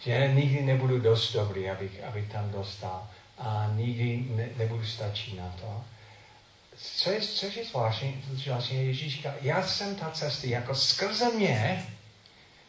Že 0.00 0.30
nikdy 0.34 0.62
nebudu 0.62 1.00
dost 1.00 1.32
dobrý, 1.32 1.70
abych, 1.70 2.04
abych 2.04 2.32
tam 2.32 2.50
dostal. 2.50 3.08
A 3.38 3.70
nikdy 3.74 4.24
ne, 4.30 4.48
nebudu 4.56 4.86
stačit 4.86 5.38
na 5.38 5.54
to. 5.60 5.84
Co 6.76 7.10
je, 7.10 7.20
co 7.20 7.46
je 7.46 7.64
zvláštní, 7.64 8.24
zvláštní 8.32 8.86
Ježíš 8.86 9.16
říká, 9.16 9.34
já 9.40 9.66
jsem 9.66 9.96
ta 9.96 10.10
cesta, 10.10 10.46
jako 10.46 10.74
skrze 10.74 11.32
mě, 11.32 11.86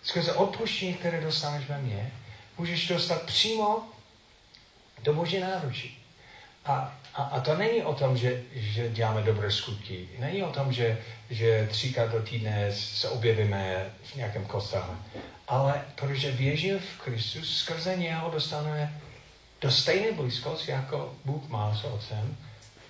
skrze 0.03 0.33
odpuštění, 0.33 0.93
které 0.93 1.21
dostaneš 1.21 1.69
ve 1.69 1.77
mně, 1.77 2.11
můžeš 2.57 2.87
dostat 2.87 3.21
přímo 3.21 3.83
do 5.03 5.13
Boží 5.13 5.39
náručí. 5.39 6.03
A, 6.65 6.95
a, 7.17 7.23
a 7.23 7.39
to 7.39 7.55
není 7.55 7.83
o 7.83 7.93
tom, 7.93 8.17
že, 8.17 8.43
že 8.53 8.89
děláme 8.89 9.21
dobré 9.21 9.51
skutky. 9.51 10.09
Není 10.19 10.43
o 10.43 10.51
tom, 10.51 10.73
že, 10.73 10.97
že 11.29 11.67
třikrát 11.71 12.11
do 12.11 12.21
týdne 12.21 12.71
se 12.71 13.09
objevíme 13.09 13.85
v 14.03 14.15
nějakém 14.15 14.45
kostele. 14.45 14.95
Ale 15.47 15.85
protože 15.95 16.31
věřím 16.31 16.79
v 16.79 17.01
Kristus, 17.01 17.57
skrze 17.57 17.95
něho 17.95 18.29
dostaneme 18.29 19.01
do 19.61 19.71
stejné 19.71 20.11
blízkosti, 20.11 20.71
jako 20.71 21.15
Bůh 21.25 21.49
má 21.49 21.75
s 21.75 21.83
Otcem. 21.83 22.37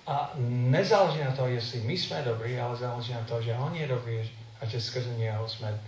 A 0.06 0.32
nezáleží 0.48 1.24
na 1.24 1.32
to, 1.32 1.46
jestli 1.46 1.80
my 1.80 1.98
jsme 1.98 2.22
dobrý, 2.22 2.58
ale 2.58 2.76
záleží 2.76 3.12
na 3.12 3.20
to, 3.20 3.42
že 3.42 3.54
On 3.54 3.74
je 3.74 3.88
dobrý 3.88 4.30
a 4.60 4.66
že 4.66 4.80
skrze 4.80 5.14
něho 5.14 5.48
jsme 5.48 5.80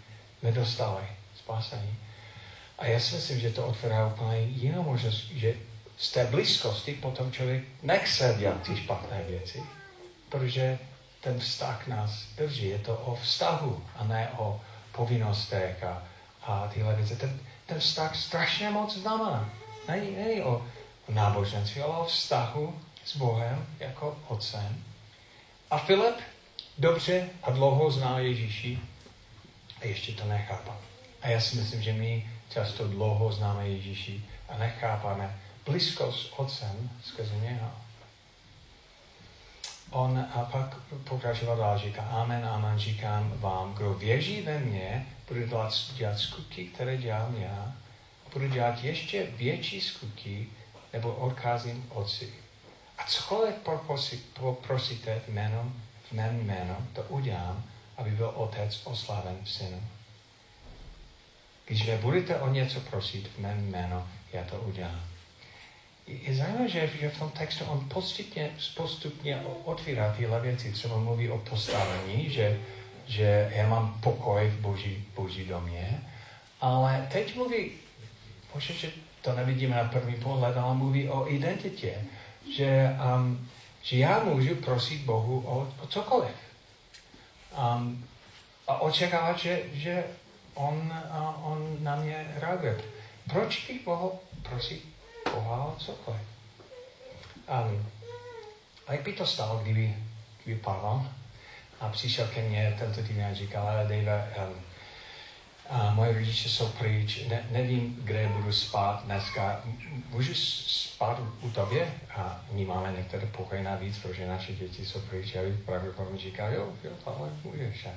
nedostali 0.43 1.05
spásení. 1.37 1.97
A 2.79 2.87
já 2.87 3.01
si 3.01 3.15
myslím, 3.15 3.41
že 3.41 3.51
to 3.51 3.67
otvírá 3.67 4.07
úplně 4.07 4.41
jinou 4.41 4.83
možnost, 4.83 5.31
že 5.35 5.55
z 6.01 6.11
té 6.11 6.25
blízkosti 6.25 6.95
potom 6.95 7.33
člověk 7.33 7.65
nechce 7.83 8.37
dělat 8.39 8.63
ty 8.63 8.77
špatné 8.77 9.23
věci, 9.29 9.63
protože 10.29 10.79
ten 11.21 11.39
vztah 11.39 11.87
nás 11.87 12.11
drží. 12.37 12.69
Je 12.69 12.79
to 12.79 12.97
o 12.97 13.15
vztahu 13.15 13.85
a 13.97 14.05
ne 14.05 14.31
o 14.39 14.61
povinnostech 14.93 15.85
a, 15.85 16.03
a 16.43 16.69
tyhle 16.69 16.95
věci. 16.95 17.17
Ten, 17.17 17.41
ten 17.67 17.81
vztah 17.81 18.17
strašně 18.17 18.71
moc 18.71 18.97
znamená. 18.97 19.51
Není, 19.89 20.17
není 20.17 20.43
o, 20.43 20.67
náboženství, 21.09 21.83
ale 21.83 21.97
o 21.97 22.05
vztahu 22.05 22.81
s 23.05 23.17
Bohem 23.17 23.67
jako 23.79 24.19
otcem. 24.29 24.85
A 25.71 25.79
Filip 25.79 26.17
dobře 26.79 27.29
a 27.43 27.51
dlouho 27.51 27.91
zná 27.91 28.19
Ježíši 28.19 28.79
a 29.81 29.87
ještě 29.87 30.13
to 30.13 30.25
nechápal. 30.25 30.77
A 31.23 31.29
já 31.29 31.41
si 31.41 31.57
myslím, 31.57 31.83
že 31.83 31.93
my 31.93 32.31
často 32.49 32.89
dlouho 32.89 33.33
známe 33.33 33.69
Ježíši 33.69 34.25
a 34.49 34.59
nechápáme 34.59 35.41
blízkost 35.65 36.33
Otcem 36.37 36.91
skrze 37.05 37.37
něho. 37.37 37.73
on 39.91 40.27
a 40.35 40.45
pak 40.45 40.77
pokračoval 41.05 41.57
dál, 41.57 41.79
říká, 41.79 42.03
amen, 42.03 42.45
amen, 42.45 42.79
říkám 42.79 43.33
vám, 43.37 43.75
kdo 43.75 43.95
věří 43.95 44.43
ve 44.43 44.59
mě, 44.59 45.07
bude 45.29 45.47
dělat, 45.47 45.75
dělat 45.97 46.19
skutky, 46.19 46.65
které 46.65 46.97
dělám 46.97 47.37
já, 47.37 47.73
a 48.27 48.31
bude 48.33 48.49
dělat 48.49 48.85
ještě 48.85 49.27
větší 49.27 49.81
skutky, 49.81 50.49
nebo 50.93 51.15
odkázím 51.15 51.87
otci. 51.91 52.35
A 52.99 53.05
cokoliv 53.05 53.55
poprosíte 54.35 55.21
v 55.21 55.29
jméno, 55.29 55.73
v 56.09 56.13
mém 56.13 56.47
jméno, 56.47 56.77
to 56.93 57.03
udělám, 57.03 57.65
aby 57.97 58.11
byl 58.11 58.33
otec 58.35 58.81
oslaven 58.85 59.39
v 59.45 59.51
synu. 59.51 59.83
Když 61.67 61.85
mě 61.85 61.97
budete 61.97 62.41
o 62.41 62.49
něco 62.49 62.81
prosit 62.81 63.29
v 63.29 63.39
mém 63.39 63.71
jméno, 63.71 64.09
já 64.33 64.45
to 64.45 64.61
udělám. 64.61 65.10
Je 66.11 66.35
zajímavé, 66.35 66.69
že, 66.69 66.91
že 67.01 67.09
v 67.09 67.19
tom 67.19 67.31
textu 67.31 67.65
on 67.65 67.89
postupně, 67.89 68.51
postupně 68.77 69.43
otvírá 69.65 70.13
tyhle 70.13 70.41
věci. 70.41 70.73
Třeba 70.73 70.97
mluví 70.97 71.31
o 71.31 71.39
postavení, 71.39 72.31
že, 72.31 72.61
že 73.07 73.53
já 73.55 73.69
mám 73.69 74.01
pokoj 74.01 74.49
v 74.49 74.61
boží, 74.61 75.05
boží 75.17 75.45
domě, 75.45 76.03
ale 76.61 77.09
teď 77.13 77.37
mluví, 77.37 77.71
možná, 78.55 78.75
že 78.75 78.91
to 79.23 79.33
nevidíme 79.33 79.77
na 79.77 79.85
první 79.85 80.15
pohled, 80.15 80.57
ale 80.57 80.75
mluví 80.75 81.09
o 81.09 81.29
identitě, 81.29 81.95
že, 82.57 82.97
um, 83.17 83.49
že 83.83 83.97
já 83.97 84.25
můžu 84.25 84.55
prosit 84.55 85.01
Bohu 85.01 85.41
o, 85.47 85.73
o 85.83 85.87
cokoliv. 85.87 86.35
Um, 87.59 88.05
a 88.69 88.81
očekávat, 88.81 89.39
že, 89.39 89.61
že 89.73 90.05
on, 90.55 90.93
uh, 91.11 91.53
on 91.53 91.77
na 91.81 91.97
mě 91.97 92.35
reaguje. 92.37 92.81
Proč 93.29 93.67
bych 93.67 93.87
mohl 93.87 94.13
prosit 94.43 94.85
Boha 95.35 95.75
cokoliv? 95.79 96.21
Um, 97.49 97.87
a 98.87 98.93
jak 98.93 99.03
by 99.03 99.13
to 99.13 99.27
stalo, 99.27 99.59
kdyby, 99.63 99.97
kdyby 100.45 100.61
Pavel 100.61 101.07
a 101.81 101.89
přišel 101.89 102.27
ke 102.27 102.43
mně 102.43 102.77
tento 102.79 103.03
týden 103.03 103.27
a 103.31 103.35
říkal, 103.35 103.69
ale 103.69 103.83
Dave, 103.83 104.35
um, 104.49 104.55
a 105.71 105.91
moje 105.95 106.13
rodiče 106.13 106.49
jsou 106.49 106.69
pryč, 106.69 107.27
ne, 107.29 107.43
nevím, 107.51 108.01
kde 108.05 108.29
budu 108.29 108.53
spát 108.53 109.05
dneska. 109.05 109.63
Můžu 110.11 110.35
spát 110.35 111.21
u 111.41 111.51
tobě? 111.51 111.95
A 112.17 112.41
my 112.53 112.65
máme 112.65 112.93
některé 112.97 113.27
pokoje 113.27 113.63
navíc, 113.63 113.99
protože 113.99 114.27
naše 114.27 114.53
děti 114.53 114.87
jsou 114.87 115.01
pryč. 115.01 115.35
Já 115.35 115.43
bych 115.43 115.59
pravděpodobně 115.59 116.19
říkal, 116.19 116.53
jo, 116.53 116.69
jo, 116.85 116.91
ale 117.07 117.29
můžeš. 117.45 117.87
A 117.87 117.91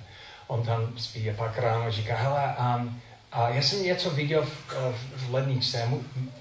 on 0.48 0.66
tam 0.66 0.98
spí 0.98 1.30
a 1.30 1.34
pak 1.34 1.58
ráno 1.58 1.92
říká, 1.92 2.18
hele, 2.18 2.56
um, 2.60 3.02
a 3.34 3.50
já 3.50 3.62
jsem 3.62 3.84
něco 3.84 4.10
viděl 4.10 4.42
v, 4.42 4.74
v, 4.92 5.28
v 5.28 5.34
ledničce, 5.34 5.90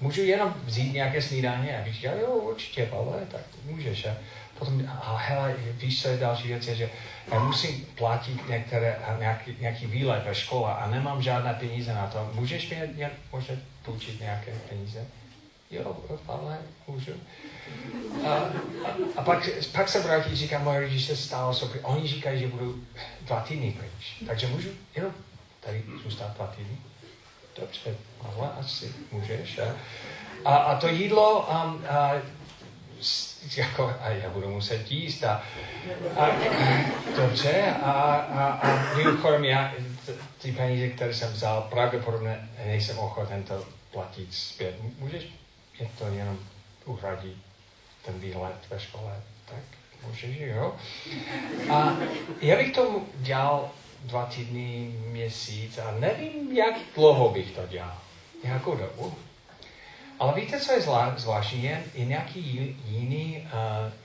můžu 0.01 0.21
jenom 0.21 0.55
vzít 0.65 0.93
nějaké 0.93 1.21
snídaně? 1.21 1.81
A 1.81 1.91
říká, 1.91 2.11
jo, 2.11 2.27
určitě, 2.27 2.85
Pavle, 2.85 3.19
tak 3.31 3.41
můžeš. 3.65 4.05
A 4.05 4.15
potom, 4.59 4.83
a 5.01 5.17
hele, 5.17 5.55
víš, 5.73 6.01
co 6.01 6.07
je 6.07 6.17
další 6.17 6.47
věc, 6.47 6.67
je, 6.67 6.75
že 6.75 6.89
já 7.31 7.39
musím 7.39 7.85
platit 7.97 8.49
některé, 8.49 8.99
nějaký, 9.19 9.57
nějaký 9.59 9.85
výlet 9.85 10.23
ve 10.25 10.35
škole 10.35 10.73
a 10.73 10.87
nemám 10.87 11.21
žádné 11.21 11.53
peníze 11.53 11.93
na 11.93 12.07
to. 12.07 12.31
Můžeš 12.33 12.69
mi 12.69 12.77
nějak, 12.95 13.11
možná 13.31 13.55
půjčit 13.85 14.21
nějaké 14.21 14.53
peníze? 14.69 15.05
Jo, 15.71 15.97
ale 16.27 16.57
můžu. 16.87 17.11
A, 18.27 18.29
a, 18.29 18.95
a 19.15 19.21
pak, 19.21 19.49
pak 19.71 19.89
se 19.89 19.99
vrátí, 19.99 20.35
říká, 20.35 20.59
moje 20.59 20.79
rodiče 20.79 21.15
stále 21.15 21.53
jsou 21.53 21.69
Oni 21.81 22.07
říkají, 22.07 22.39
že 22.39 22.47
budu 22.47 22.83
dva 23.21 23.39
týdny 23.39 23.75
pryč. 23.79 24.27
Takže 24.27 24.47
můžu 24.47 24.69
jenom 24.95 25.11
tady 25.65 25.83
zůstat 26.03 26.35
dva 26.35 26.47
týdny? 26.47 26.77
Dobře, 27.59 27.95
ale 28.21 28.51
asi 28.59 28.95
můžeš. 29.11 29.59
A, 29.59 29.75
a, 30.45 30.55
a 30.55 30.79
to 30.79 30.87
jídlo, 30.87 31.39
um, 31.39 31.85
a, 31.89 32.11
jako, 33.57 33.93
a 34.01 34.09
já 34.09 34.29
budu 34.29 34.49
muset 34.49 34.91
jíst 34.91 35.23
a, 35.23 35.43
a 36.17 36.29
dobře 37.15 37.75
a, 37.83 37.91
a, 37.91 38.45
a 38.47 38.95
mimochodem 38.97 39.45
já 39.45 39.73
ty 40.41 40.51
peníze, 40.51 40.87
které 40.87 41.13
jsem 41.13 41.33
vzal, 41.33 41.61
pravděpodobně 41.61 42.49
nejsem 42.65 42.99
ochoten 42.99 43.43
to 43.43 43.65
platit 43.91 44.33
zpět. 44.33 44.75
Můžeš 44.99 45.27
mě 45.79 45.89
to 45.97 46.07
jenom 46.07 46.39
uhradit, 46.85 47.37
ten 48.05 48.19
výhled 48.19 48.55
ve 48.69 48.79
škole, 48.79 49.21
tak 49.45 49.63
můžeš, 50.07 50.37
jo? 50.39 50.75
A 51.69 51.97
já 52.41 52.55
bych 52.55 52.71
to 52.71 53.01
dělal 53.15 53.69
dva 54.03 54.25
týdny, 54.25 54.91
měsíc 55.11 55.77
a 55.77 55.91
nevím, 55.99 56.57
jak 56.57 56.75
dlouho 56.95 57.29
bych 57.29 57.51
to 57.51 57.61
dělal. 57.67 57.97
Nějakou 58.43 58.75
dobu. 58.75 59.13
Ale 60.19 60.33
víte, 60.33 60.59
co 60.59 60.71
je 60.71 60.81
zvláštní? 61.17 61.63
Je, 61.63 61.83
je 61.93 62.05
nějaký 62.05 62.75
jiný 62.85 63.47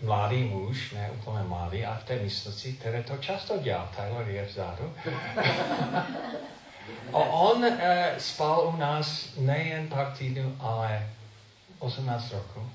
uh, 0.02 0.06
mladý 0.08 0.44
muž, 0.44 0.92
ne 0.92 1.10
úplně 1.14 1.42
mladý, 1.42 1.84
a 1.84 1.94
v 1.94 2.04
té 2.04 2.16
místnosti, 2.16 2.72
který 2.72 3.04
to 3.04 3.16
často 3.16 3.58
dělá. 3.58 3.92
Tyler 3.96 4.28
je 4.28 4.44
vzadu. 4.44 4.94
a 7.12 7.18
on 7.18 7.64
uh, 7.64 7.74
spal 8.18 8.72
u 8.74 8.76
nás 8.76 9.28
nejen 9.38 9.88
pár 9.88 10.14
týdnů, 10.18 10.56
ale 10.60 11.06
18 11.78 12.32
roku. 12.32 12.70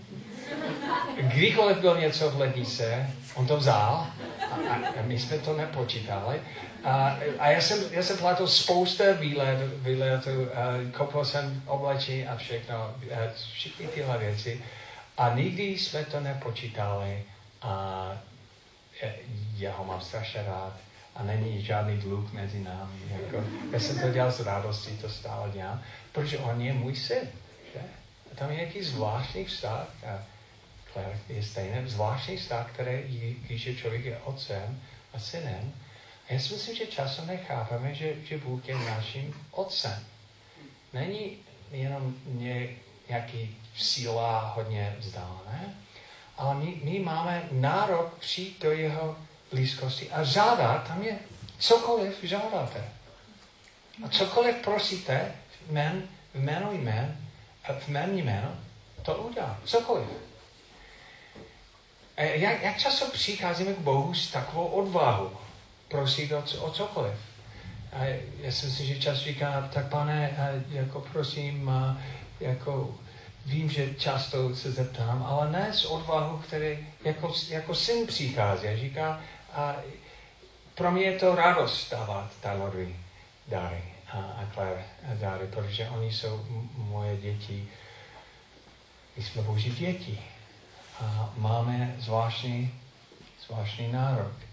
Kdykoliv 1.17 1.77
byl 1.77 1.99
něco 1.99 2.29
v 2.29 2.39
lednice, 2.39 3.09
on 3.35 3.47
to 3.47 3.57
vzal 3.57 4.07
a, 4.69 4.73
a 4.99 5.01
my 5.01 5.19
jsme 5.19 5.37
to 5.37 5.57
nepočítali. 5.57 6.41
A, 6.83 7.17
a 7.39 7.49
já, 7.49 7.61
jsem, 7.61 7.79
já 7.91 8.03
jsem 8.03 8.17
platil 8.17 8.47
spousta 8.47 9.03
výletů, 9.13 9.71
výletů 9.77 10.29
koupil 10.97 11.25
jsem 11.25 11.63
oblečení 11.67 12.27
a 12.27 12.35
všechno, 12.35 12.75
a 12.75 13.33
všechny 13.53 13.87
tyhle 13.87 14.17
věci. 14.17 14.63
A 15.17 15.35
nikdy 15.35 15.63
jsme 15.63 16.05
to 16.05 16.19
nepočítali 16.19 17.23
a 17.61 18.17
já 19.57 19.75
ho 19.75 19.85
mám 19.85 20.01
strašně 20.01 20.43
rád 20.47 20.73
a 21.15 21.23
není 21.23 21.65
žádný 21.65 21.97
dluh 21.97 22.33
mezi 22.33 22.59
námi. 22.59 22.99
Jako, 23.09 23.43
já 23.71 23.79
jsem 23.79 23.99
to 23.99 24.09
dělal 24.09 24.31
s 24.31 24.39
radostí, 24.39 24.97
to 24.97 25.09
stále 25.09 25.51
dělám, 25.51 25.83
protože 26.11 26.37
on 26.37 26.61
je 26.61 26.73
můj 26.73 26.95
syn. 26.95 27.29
Že? 27.73 27.79
A 28.31 28.35
tam 28.35 28.49
je 28.49 28.55
nějaký 28.55 28.83
zvláštní 28.83 29.45
vztah, 29.45 29.87
a 30.07 30.23
Claire 30.93 31.19
je 31.29 31.43
stejný, 31.43 31.89
zvláštní 31.89 32.37
vztah, 32.37 32.71
který, 32.73 33.37
když 33.47 33.65
je 33.65 33.75
člověk 33.75 34.05
je 34.05 34.17
otcem 34.17 34.81
a 35.13 35.19
synem, 35.19 35.73
já 36.33 36.39
si 36.39 36.53
myslím, 36.53 36.75
že 36.75 36.85
často 36.85 37.25
nechápeme, 37.25 37.93
že, 37.93 38.15
že 38.25 38.37
Bůh 38.37 38.67
je 38.67 38.75
naším 38.75 39.45
otcem. 39.51 40.05
Není 40.93 41.37
jenom 41.71 42.15
ně, 42.25 42.69
nějaký 43.09 43.57
síla 43.77 44.53
hodně 44.55 44.95
vzdálené, 44.99 45.75
ale 46.37 46.55
my, 46.55 46.75
my 46.83 46.99
máme 46.99 47.47
nárok 47.51 48.17
přijít 48.19 48.61
do 48.61 48.71
jeho 48.71 49.17
blízkosti 49.51 50.09
a 50.09 50.23
žádat, 50.23 50.87
tam 50.87 51.03
je 51.03 51.19
cokoliv 51.59 52.23
žádáte. 52.23 52.83
A 54.05 54.09
cokoliv 54.09 54.55
prosíte 54.55 55.35
v, 55.67 55.71
mém, 55.71 56.09
v 56.33 56.39
jméno 56.39 56.71
jmén, 56.71 57.17
v 57.79 57.87
mém 57.87 58.17
jméno, 58.17 58.55
to 59.01 59.15
udělá. 59.15 59.59
Cokoliv. 59.65 60.07
Jak, 62.17 62.61
jak 62.61 62.77
často 62.77 63.05
přicházíme 63.11 63.73
k 63.73 63.79
Bohu 63.79 64.13
s 64.13 64.31
takovou 64.31 64.67
odvahou? 64.67 65.42
Prosit 65.93 66.31
o, 66.31 66.43
o 66.65 66.71
cokoliv. 66.71 67.13
A 67.93 68.03
já 68.41 68.51
jsem 68.51 68.71
si, 68.71 68.85
že 68.85 68.99
čas 68.99 69.17
říká, 69.17 69.69
tak 69.73 69.89
pane, 69.89 70.35
jako 70.69 71.01
prosím, 71.01 71.71
jako 72.39 72.95
vím, 73.45 73.69
že 73.69 73.93
často 73.93 74.55
se 74.55 74.71
zeptám, 74.71 75.23
ale 75.23 75.51
ne 75.51 75.73
s 75.73 75.85
odvahou, 75.85 76.37
který 76.37 76.87
jako, 77.03 77.33
jako 77.49 77.75
syn 77.75 78.07
přichází. 78.07 78.67
A 78.67 78.77
říká, 78.77 79.21
a 79.53 79.75
pro 80.75 80.91
mě 80.91 81.03
je 81.03 81.19
to 81.19 81.35
radost 81.35 81.91
dávat 81.91 82.31
Tylerovi 82.41 82.95
dary 83.47 83.83
a, 84.13 84.17
a 84.17 84.49
Claire 84.53 84.83
dary, 85.13 85.47
protože 85.47 85.89
oni 85.89 86.11
jsou 86.11 86.45
moje 86.75 87.17
děti. 87.17 87.67
My 89.17 89.23
jsme 89.23 89.41
boží 89.41 89.69
děti 89.69 90.19
a 91.01 91.33
máme 91.37 91.95
zvláštní, 91.99 92.73
zvláštní 93.45 93.91
nárok. 93.91 94.52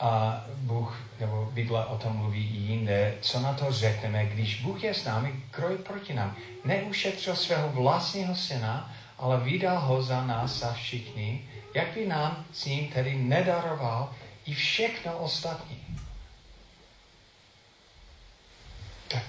A 0.00 0.44
Bůh, 0.54 1.00
nebo 1.20 1.48
Bible 1.52 1.86
o 1.86 1.98
tom 1.98 2.16
mluví 2.16 2.46
i 2.46 2.72
jinde, 2.72 3.14
co 3.20 3.40
na 3.40 3.52
to 3.52 3.72
řekneme, 3.72 4.26
když 4.26 4.62
Bůh 4.62 4.84
je 4.84 4.94
s 4.94 5.04
námi, 5.04 5.34
kroj 5.50 5.76
proti 5.76 6.14
nám. 6.14 6.36
Neušetřil 6.64 7.36
svého 7.36 7.68
vlastního 7.68 8.34
syna, 8.34 8.94
ale 9.18 9.40
vydal 9.40 9.80
ho 9.80 10.02
za 10.02 10.26
nás, 10.26 10.58
za 10.58 10.72
všichni, 10.72 11.44
jak 11.74 11.94
by 11.94 12.06
nám 12.06 12.44
s 12.52 12.64
ním 12.64 12.88
tedy 12.88 13.16
nedaroval 13.16 14.10
i 14.46 14.54
všechno 14.54 15.18
ostatní. 15.18 15.84
Tak. 19.08 19.22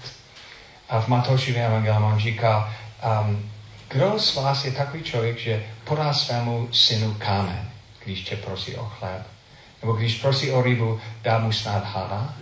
A 0.90 1.02
v 1.02 1.08
Matoušově 1.08 1.66
evangelium 1.66 2.04
on 2.04 2.20
říká, 2.20 2.76
um, 3.22 3.52
kdo 3.88 4.20
z 4.20 4.36
vás 4.36 4.66
je 4.66 4.72
takový 4.72 5.04
člověk, 5.04 5.38
že 5.38 5.66
podá 5.84 6.14
svému 6.14 6.74
synu 6.74 7.14
kámen, 7.14 7.72
když 8.04 8.24
tě 8.24 8.36
prosí 8.36 8.76
o 8.76 8.86
chléb? 8.86 9.39
Nebo 9.82 9.94
když 9.94 10.22
prosí 10.22 10.52
o 10.52 10.62
rybu, 10.62 11.00
dá 11.22 11.40
mu 11.40 11.52
snad 11.52 11.86
hada? 11.86 12.36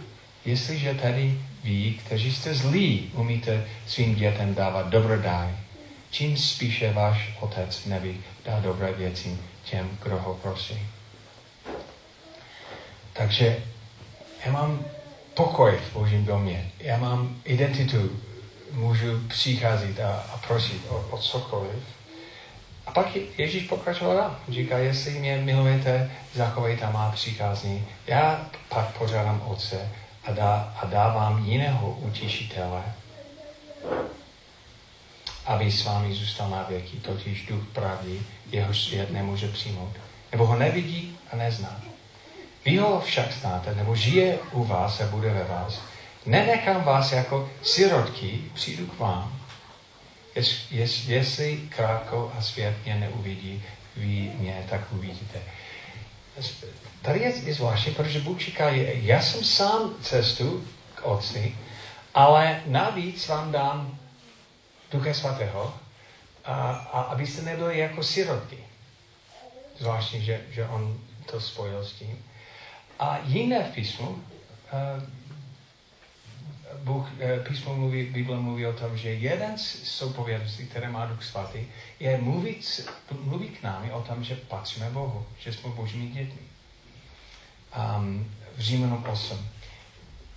Jestliže 0.45 0.93
tedy 0.93 1.41
ví, 1.63 2.00
kteří 2.06 2.36
jste 2.36 2.54
zlí, 2.54 3.12
umíte 3.13 3.65
svým 3.88 4.15
dětem 4.15 4.56
dávat 4.56 4.89
dobrodaj, 4.89 5.50
čím 6.12 6.38
spíše 6.38 6.93
váš 6.93 7.38
otec 7.39 7.86
nebi 7.86 8.17
dá 8.45 8.60
dobré 8.60 8.93
věci 8.93 9.38
těm, 9.63 9.89
kdo 10.04 10.17
ho 10.17 10.34
prosí. 10.34 10.80
Takže 13.13 13.58
já 14.45 14.52
mám 14.52 14.86
pokoj 15.34 15.80
v 15.89 15.93
Božím 15.93 16.26
domě. 16.26 16.71
Já 16.80 16.97
mám 16.97 17.36
identitu. 17.43 18.21
Můžu 18.71 19.19
přicházet 19.28 20.00
a, 20.00 20.13
a 20.34 20.38
prosit 20.38 20.82
o, 20.89 21.08
o 21.10 21.17
cokoliv. 21.17 21.96
A 22.88 22.91
pak 22.91 23.08
Ježíš 23.38 23.63
pokračoval 23.63 24.17
dál. 24.17 24.36
Říká, 24.50 24.78
jestli 24.78 25.12
mě 25.12 25.38
milujete, 25.38 26.12
zachovejte 26.34 26.89
má 26.91 27.12
přikázní. 27.12 27.86
Já 28.08 28.45
pak 28.69 28.97
požádám 28.97 29.41
Otce 29.45 29.89
a, 30.26 30.32
dá, 30.32 30.73
a 30.82 30.86
dávám 30.86 31.45
jiného 31.45 31.91
utěšitele, 31.91 32.84
aby 35.45 35.71
s 35.71 35.86
vámi 35.86 36.13
zůstal 36.13 36.50
na 36.50 36.63
věky, 36.69 36.97
totiž 36.97 37.45
duch 37.45 37.63
pravdy, 37.73 38.21
jeho 38.52 38.73
svět 38.73 39.12
nemůže 39.12 39.47
přijmout. 39.47 39.93
Nebo 40.32 40.45
ho 40.45 40.56
nevidí 40.56 41.17
a 41.34 41.36
nezná. 41.36 41.82
Vy 42.65 42.78
ho 42.78 43.02
však 43.02 43.32
znáte, 43.32 43.76
nebo 43.76 43.95
žije 43.95 44.38
u 44.52 44.63
vás 44.63 45.02
a 45.02 45.08
bude 45.08 45.30
ve 45.30 45.43
vás. 45.43 45.82
Nenechám 46.26 46.84
vás 46.84 47.12
jako 47.12 47.50
sirotky, 47.62 48.41
přijdu 48.54 48.88
k 48.88 49.00
vám. 49.00 49.37
Jest, 50.38 50.71
jest, 50.71 51.08
jestli 51.08 51.58
krátko 51.58 52.32
a 52.38 52.41
svět 52.41 52.76
mě 52.86 52.95
neuvidí, 52.95 53.63
vy 53.95 54.32
mě 54.38 54.65
tak 54.69 54.82
uvidíte. 54.91 55.39
Tady 57.02 57.19
je, 57.19 57.36
je 57.36 57.54
zvláštní, 57.54 57.93
protože 57.93 58.19
Bůh 58.19 58.39
říká, 58.39 58.69
já 58.69 59.21
jsem 59.21 59.43
sám 59.43 59.95
cestu 60.02 60.67
k 60.95 61.06
Otci, 61.06 61.56
ale 62.13 62.62
navíc 62.65 63.28
vám 63.28 63.52
dám 63.52 64.00
Ducha 64.91 65.13
Svatého, 65.13 65.73
a, 66.45 66.54
a 66.71 67.02
abyste 67.02 67.41
nebyli 67.41 67.80
jako 67.80 68.04
sirotky. 68.04 68.58
Zvláštní, 69.80 70.26
že, 70.26 70.41
že 70.52 70.67
on 70.67 71.00
to 71.32 71.41
spojil 71.41 71.86
s 71.86 71.91
tím. 71.91 72.26
A 73.00 73.19
jiné 73.23 73.63
v 73.63 73.73
písmu, 73.73 74.10
uh, 74.10 74.23
Bůh, 76.84 77.12
uh, 77.12 77.44
písmo 77.48 77.76
mluví, 77.76 78.04
Bible 78.04 78.40
mluví 78.40 78.66
o 78.66 78.74
tom, 78.74 78.98
že 78.98 79.10
jeden 79.13 79.58
z 79.58 79.84
soupovědností, 79.84 80.66
které 80.66 80.90
má 80.90 81.06
Duch 81.06 81.24
Svatý, 81.24 81.60
je 82.00 82.18
mluvit, 82.18 82.90
mluvit 83.22 83.60
k 83.60 83.63
námi 83.63 83.92
o 83.92 84.02
tom, 84.02 84.24
že 84.24 84.36
patříme 84.36 84.90
Bohu, 84.90 85.26
že 85.40 85.54
jsme 85.54 85.70
Božími 85.70 86.08
dětmi. 86.08 86.42
Um, 87.98 88.32
v 88.58 88.62
Římanům 88.62 89.06
8. 89.10 89.48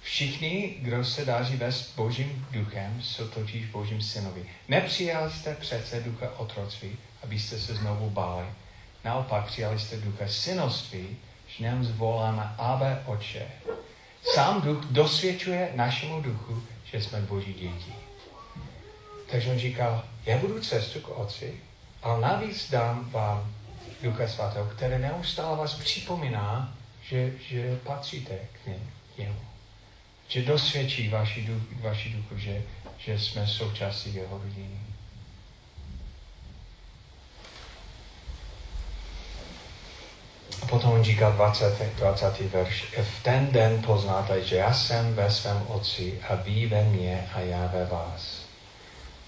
Všichni, 0.02 0.74
kdo 0.78 1.04
se 1.04 1.24
dáří 1.24 1.56
vést 1.56 1.96
Božím 1.96 2.46
duchem, 2.50 3.02
jsou 3.02 3.28
totiž 3.28 3.66
Božím 3.66 4.02
synovi. 4.02 4.44
Nepřijali 4.68 5.32
jste 5.32 5.54
přece 5.54 6.00
ducha 6.00 6.26
otroctví, 6.36 6.96
abyste 7.22 7.58
se 7.60 7.74
znovu 7.74 8.10
báli. 8.10 8.46
Naopak 9.04 9.46
přijali 9.46 9.78
jste 9.78 9.96
ducha 9.96 10.28
synoství, 10.28 11.16
že 11.46 11.70
nám 11.70 11.84
zvoláme 11.84 12.54
Abe 12.58 13.02
Oče. 13.06 13.46
Sám 14.22 14.62
duch 14.62 14.84
dosvědčuje 14.84 15.72
našemu 15.74 16.20
duchu, 16.20 16.62
že 16.84 17.02
jsme 17.02 17.20
Boží 17.20 17.54
děti. 17.54 17.94
Takže 19.30 19.50
on 19.50 19.58
říkal, 19.58 20.04
já 20.26 20.38
budu 20.38 20.60
cestu 20.60 21.00
k 21.00 21.08
Otci, 21.08 21.60
ale 22.02 22.20
navíc 22.20 22.70
dám 22.70 23.10
vám 23.10 23.54
Ducha 24.02 24.28
Svatého, 24.28 24.66
které 24.66 24.98
neustále 24.98 25.56
vás 25.56 25.74
připomíná, 25.74 26.74
že, 27.02 27.32
že 27.48 27.76
patříte 27.84 28.38
k 28.52 28.66
němu 29.18 29.50
že 30.30 30.42
dosvědčí 30.42 31.08
vaši, 31.08 31.42
duch, 31.42 31.62
vaši 31.80 32.10
duchu, 32.10 32.38
že, 32.38 32.62
že 32.98 33.18
jsme 33.18 33.46
součástí 33.46 34.14
jeho 34.14 34.38
rodiny. 34.38 34.80
A 40.62 40.66
potom 40.80 40.96
on 40.96 41.04
říká 41.04 41.30
20. 41.30 41.96
20. 41.96 42.40
verš. 42.40 42.84
V 43.02 43.22
ten 43.22 43.48
den 43.52 43.82
poznáte, 43.82 44.44
že 44.44 44.56
já 44.56 44.74
jsem 44.74 45.14
ve 45.14 45.30
svém 45.30 45.62
otci 45.68 46.18
a 46.28 46.34
vy 46.34 46.66
ve 46.66 46.84
mně 46.84 47.28
a 47.34 47.40
já 47.40 47.66
ve 47.66 47.84
vás. 47.84 48.40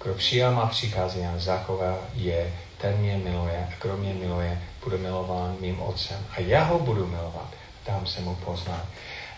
Kdo 0.03 0.15
přijal 0.15 0.53
má 0.53 0.67
přikázy 0.67 1.27
a 1.27 1.39
zachová 1.39 1.99
je, 2.15 2.53
ten 2.81 2.97
mě 2.97 3.17
miluje 3.17 3.69
a 3.69 3.83
kdo 3.83 3.97
mě 3.97 4.15
miluje, 4.15 4.63
bude 4.85 4.99
milován 4.99 5.57
mým 5.61 5.83
otcem. 5.83 6.27
A 6.37 6.41
já 6.41 6.65
ho 6.65 6.79
budu 6.79 7.07
milovat, 7.07 7.49
dám 7.87 8.07
se 8.07 8.21
mu 8.21 8.35
poznat. 8.35 8.87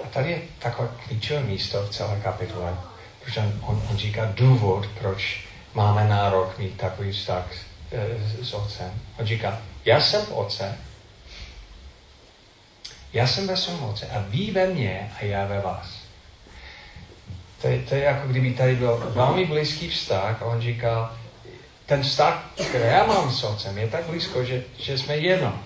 A 0.05 0.07
tady 0.09 0.31
je 0.31 0.43
takové 0.59 0.89
klíčové 1.07 1.41
místo 1.41 1.87
v 1.87 1.91
celé 1.91 2.21
kapitole, 2.21 2.77
protože 3.25 3.41
on, 3.41 3.83
on 3.91 3.97
říká 3.97 4.33
důvod, 4.35 4.87
proč 4.99 5.47
máme 5.75 6.09
nárok 6.09 6.59
mít 6.59 6.77
takový 6.77 7.13
vztah 7.13 7.47
s, 7.53 8.49
s 8.49 8.55
otcem. 8.55 8.91
On 9.19 9.27
říká, 9.27 9.59
já 9.85 10.01
jsem 10.01 10.23
v 10.23 10.33
otce, 10.33 10.79
já 13.15 13.27
jsem 13.27 13.47
ve 13.47 13.57
svém 13.57 13.85
otce 13.85 14.07
a 14.07 14.25
vy 14.29 14.51
ve 14.51 14.67
mně 14.67 15.13
a 15.21 15.25
já 15.25 15.47
ve 15.47 15.61
vás. 15.61 15.87
To 17.63 17.69
je, 17.69 17.79
to 17.79 17.95
je 17.95 18.03
jako 18.03 18.29
kdyby 18.29 18.55
tady 18.55 18.77
byl 18.77 19.13
velmi 19.15 19.47
blízký 19.47 19.89
vztah 19.89 20.43
a 20.43 20.45
on 20.45 20.61
říká, 20.61 21.19
ten 21.87 22.03
vztah, 22.03 22.51
který 22.69 22.85
já 22.85 23.07
mám 23.07 23.33
s 23.33 23.45
otcem, 23.45 23.79
je 23.79 23.89
tak 23.89 24.05
blízko, 24.05 24.45
že, 24.45 24.63
že 24.79 24.99
jsme 24.99 25.17
jedno. 25.17 25.59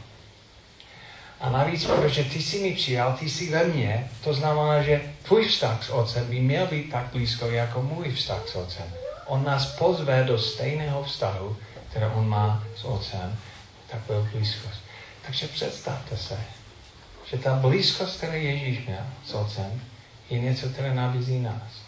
A 1.40 1.50
navíc, 1.50 1.84
protože 1.84 2.24
ty 2.24 2.42
jsi 2.42 2.58
mi 2.58 2.74
přijal, 2.74 3.16
ty 3.20 3.30
jsi 3.30 3.50
ve 3.50 3.64
mně, 3.64 4.10
to 4.24 4.34
znamená, 4.34 4.82
že 4.82 5.02
tvůj 5.22 5.48
vztah 5.48 5.84
s 5.84 5.90
otcem 5.90 6.26
by 6.26 6.40
měl 6.40 6.66
být 6.66 6.90
tak 6.90 7.06
blízko 7.12 7.46
jako 7.46 7.82
můj 7.82 8.10
vztah 8.12 8.48
s 8.48 8.54
otcem. 8.54 8.94
On 9.26 9.44
nás 9.44 9.66
pozve 9.66 10.24
do 10.24 10.38
stejného 10.38 11.04
vztahu, 11.04 11.56
který 11.90 12.06
on 12.14 12.28
má 12.28 12.64
s 12.76 12.84
otcem, 12.84 13.38
takovou 13.90 14.28
blízkost. 14.32 14.80
Takže 15.26 15.48
představte 15.48 16.16
se, 16.16 16.38
že 17.30 17.38
ta 17.38 17.54
blízkost, 17.54 18.16
kterou 18.16 18.32
Ježíš 18.32 18.86
měl 18.86 19.02
s 19.26 19.34
otcem, 19.34 19.80
je 20.30 20.38
něco, 20.38 20.68
které 20.68 20.94
nabízí 20.94 21.40
nás. 21.40 21.82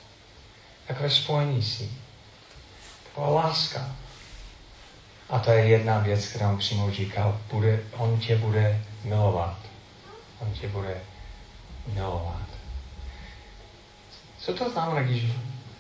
Takové 0.87 1.11
spojení 1.11 1.62
s 1.62 1.79
ním. 1.79 2.03
Taková 3.05 3.29
láska. 3.29 3.96
A 5.31 5.38
to 5.38 5.50
je 5.50 5.66
jedna 5.66 5.98
věc, 5.98 6.26
kterou 6.26 6.57
přímo 6.57 6.90
říkal, 6.90 7.40
bude, 7.50 7.83
on 7.96 8.18
tě 8.18 8.37
bude 8.37 8.85
milovat. 9.05 9.57
On 10.38 10.53
tě 10.53 10.68
bude 10.68 11.00
milovat. 11.87 12.46
Co 14.38 14.55
to 14.55 14.70
znamená, 14.70 15.03
když 15.03 15.24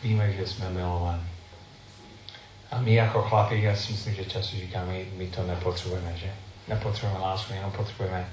víme, 0.02 0.32
že 0.32 0.46
jsme 0.46 0.70
milovaní? 0.70 1.28
A 2.70 2.80
my 2.80 2.94
jako 2.94 3.22
chlapi, 3.22 3.62
já 3.62 3.76
si 3.76 3.92
myslím, 3.92 4.14
že 4.14 4.24
často 4.24 4.56
říkáme, 4.56 4.92
my, 4.92 5.06
my 5.16 5.26
to 5.26 5.42
nepotřebujeme, 5.42 6.16
že? 6.16 6.34
Nepotřebujeme 6.68 7.24
lásku, 7.24 7.52
jenom 7.52 7.72
potřebujeme 7.72 8.28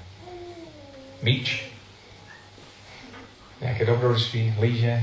míč, 1.22 1.64
nějaké 3.60 3.84
dobrodružství, 3.84 4.54
líže, 4.60 5.02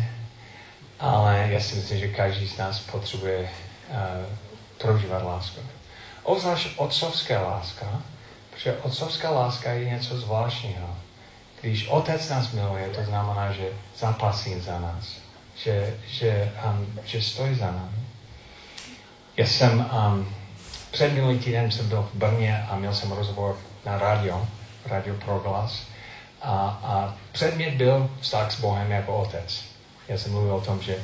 ale 0.99 1.47
já 1.49 1.59
si 1.59 1.75
myslím, 1.75 1.99
že 1.99 2.07
každý 2.07 2.47
z 2.47 2.57
nás 2.57 2.79
potřebuje 2.79 3.39
uh, 3.39 3.97
prožívat 4.77 5.23
lásku. 5.23 5.61
Obzvlášť 6.23 6.67
otcovská 6.77 7.41
láska, 7.41 8.01
Protože 8.55 8.77
otcovská 8.77 9.29
láska 9.29 9.71
je 9.71 9.89
něco 9.89 10.17
zvláštního. 10.17 10.95
Když 11.61 11.87
otec 11.87 12.29
nás 12.29 12.51
miluje, 12.51 12.89
to 12.89 13.03
znamená, 13.03 13.51
že 13.51 13.67
zapasí 13.97 14.59
za 14.59 14.79
nás. 14.79 15.17
Že, 15.63 15.97
že, 16.07 16.51
um, 16.69 16.99
že 17.05 17.21
stojí 17.21 17.55
za 17.55 17.65
námi. 17.65 17.97
Já 19.37 19.45
jsem 19.45 19.89
um, 20.07 20.35
před 20.91 21.13
minulý 21.13 21.39
týden 21.39 21.71
jsem 21.71 21.89
byl 21.89 22.09
v 22.13 22.17
Brně 22.17 22.65
a 22.69 22.75
měl 22.75 22.93
jsem 22.93 23.11
rozhovor 23.11 23.57
na 23.85 23.97
radio, 23.97 24.47
Radio 24.85 25.15
Proglas. 25.15 25.81
A, 26.45 26.79
a 26.83 27.13
předmět 27.31 27.73
byl 27.73 28.09
vztah 28.21 28.51
s 28.51 28.61
Bohem 28.61 28.91
jako 28.91 29.15
otec. 29.17 29.63
Já 30.07 30.17
jsem 30.17 30.31
mluvil 30.31 30.55
o 30.55 30.61
tom, 30.61 30.81
že, 30.81 30.97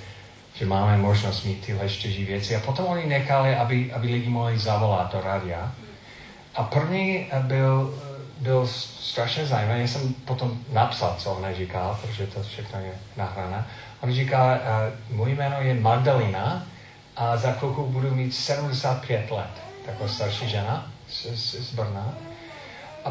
že 0.53 0.65
máme 0.65 0.97
možnost 0.97 1.43
mít 1.43 1.65
tyhle 1.65 1.89
štěží 1.89 2.25
věci. 2.25 2.55
A 2.55 2.59
potom 2.59 2.85
oni 2.85 3.05
nechali, 3.05 3.55
aby, 3.55 3.93
aby 3.93 4.07
lidi 4.07 4.29
mohli 4.29 4.59
zavolat 4.59 5.13
do 5.13 5.21
rádia 5.21 5.71
a 6.55 6.63
první 6.63 7.27
eh, 7.31 7.39
byl, 7.39 7.99
eh, 8.03 8.43
byl 8.43 8.67
strašně 8.99 9.45
zajímavý. 9.45 9.81
Já 9.81 9.87
jsem 9.87 10.13
potom 10.13 10.59
napsal, 10.73 11.15
co 11.17 11.31
on 11.31 11.45
říkal, 11.55 11.99
protože 12.01 12.27
to 12.27 12.43
všechno 12.43 12.79
je 12.79 12.91
nahrané. 13.17 13.65
On 14.01 14.13
říká, 14.13 14.59
uh, 15.09 15.15
můj 15.17 15.35
jméno 15.35 15.55
je 15.59 15.73
Magdalena 15.73 16.65
a 17.17 17.37
za 17.37 17.51
chvilku 17.51 17.85
budu 17.85 18.15
mít 18.15 18.35
75 18.35 19.31
let. 19.31 19.51
Taková 19.85 20.09
starší 20.09 20.49
žena 20.49 20.91
z, 21.09 21.25
z, 21.25 21.69
z 21.69 21.73
Brna. 21.73 22.13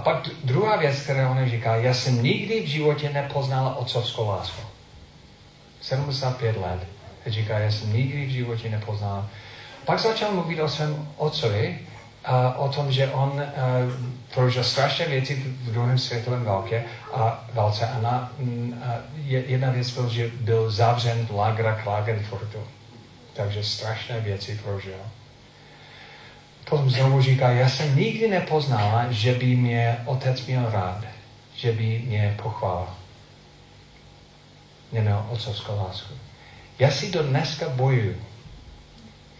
A 0.00 0.02
pak 0.02 0.28
druhá 0.44 0.76
věc, 0.76 1.00
kterou 1.00 1.30
on 1.30 1.50
říká, 1.50 1.76
já 1.76 1.94
jsem 1.94 2.22
nikdy 2.22 2.60
v 2.60 2.66
životě 2.66 3.10
nepoznala 3.10 3.76
otcovskou 3.76 4.28
lásku. 4.28 4.62
75 5.80 6.56
let. 6.56 6.80
A 7.26 7.30
říká, 7.30 7.58
já 7.58 7.70
jsem 7.70 7.92
nikdy 7.92 8.26
v 8.26 8.30
životě 8.30 8.70
nepoznala. 8.70 9.26
Pak 9.84 10.00
začal 10.00 10.32
mluvit 10.32 10.60
o 10.60 10.68
svém 10.68 11.08
otcovi 11.16 11.78
a 12.24 12.54
o 12.58 12.68
tom, 12.68 12.92
že 12.92 13.08
on 13.08 13.28
uh, 13.28 13.42
prožil 14.34 14.64
strašné 14.64 15.06
věci 15.06 15.34
v 15.34 15.72
druhém 15.72 15.98
světovém 15.98 16.44
válce 16.44 16.84
a, 17.12 17.44
válce 17.54 17.88
a 17.88 18.00
na, 18.00 18.32
uh, 18.38 18.48
jedna 19.24 19.70
věc 19.70 19.90
byl, 19.90 20.08
že 20.08 20.30
byl 20.40 20.70
zavřen 20.70 21.26
v 21.26 21.30
Lagra 21.30 21.74
Klagenfurtu. 21.82 22.58
Takže 23.32 23.64
strašné 23.64 24.20
věci 24.20 24.60
prožil. 24.64 25.00
Potom 26.70 26.90
znovu 26.90 27.22
říká, 27.22 27.50
já 27.50 27.68
jsem 27.68 27.96
nikdy 27.96 28.28
nepoznala, 28.28 29.06
že 29.12 29.34
by 29.34 29.56
mě 29.56 29.96
otec 30.04 30.46
měl 30.46 30.70
rád, 30.70 31.04
že 31.56 31.72
by 31.72 32.02
mě 32.06 32.36
pochválil. 32.42 32.88
neměl 34.92 35.26
otcovskou 35.30 35.76
lásku. 35.76 36.14
Já 36.78 36.90
si 36.90 37.10
do 37.10 37.22
dneska 37.22 37.68
bojuju. 37.68 38.16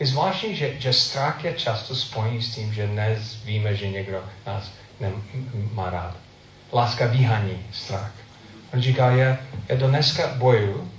Je 0.01 0.07
zvláštní, 0.07 0.57
že, 0.57 0.81
že 0.81 0.93
strach 0.93 1.45
je 1.45 1.53
často 1.53 1.97
spojený 1.97 2.43
s 2.43 2.55
tím, 2.55 2.75
že 2.75 2.87
dnes 2.87 3.37
víme, 3.45 3.77
že 3.77 3.89
někdo 3.89 4.25
nás 4.47 4.73
nemá 5.01 5.91
rád. 5.91 6.17
Láska 6.73 7.07
vyhání 7.07 7.67
strach. 7.73 8.13
On 8.75 8.83
říká, 8.83 9.11
já, 9.11 9.37
já 9.69 9.77
do 9.77 9.89
dneska 9.89 10.35
bojuju. 10.35 10.91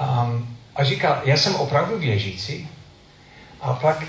Um, 0.00 0.56
a 0.76 0.84
říká, 0.84 1.22
já 1.24 1.36
jsem 1.36 1.54
opravdu 1.54 1.98
věřící. 1.98 2.68
A 3.60 3.72
pak, 3.72 4.04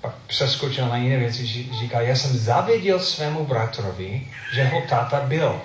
pak 0.00 0.14
přeskočil 0.26 0.88
na 0.88 0.96
jiné 0.96 1.16
věci, 1.16 1.46
říká, 1.80 2.00
já 2.00 2.16
jsem 2.16 2.36
zavěděl 2.36 3.00
svému 3.00 3.46
bratrovi, 3.46 4.28
že 4.54 4.64
ho 4.64 4.80
táta 4.88 5.20
byl. 5.20 5.60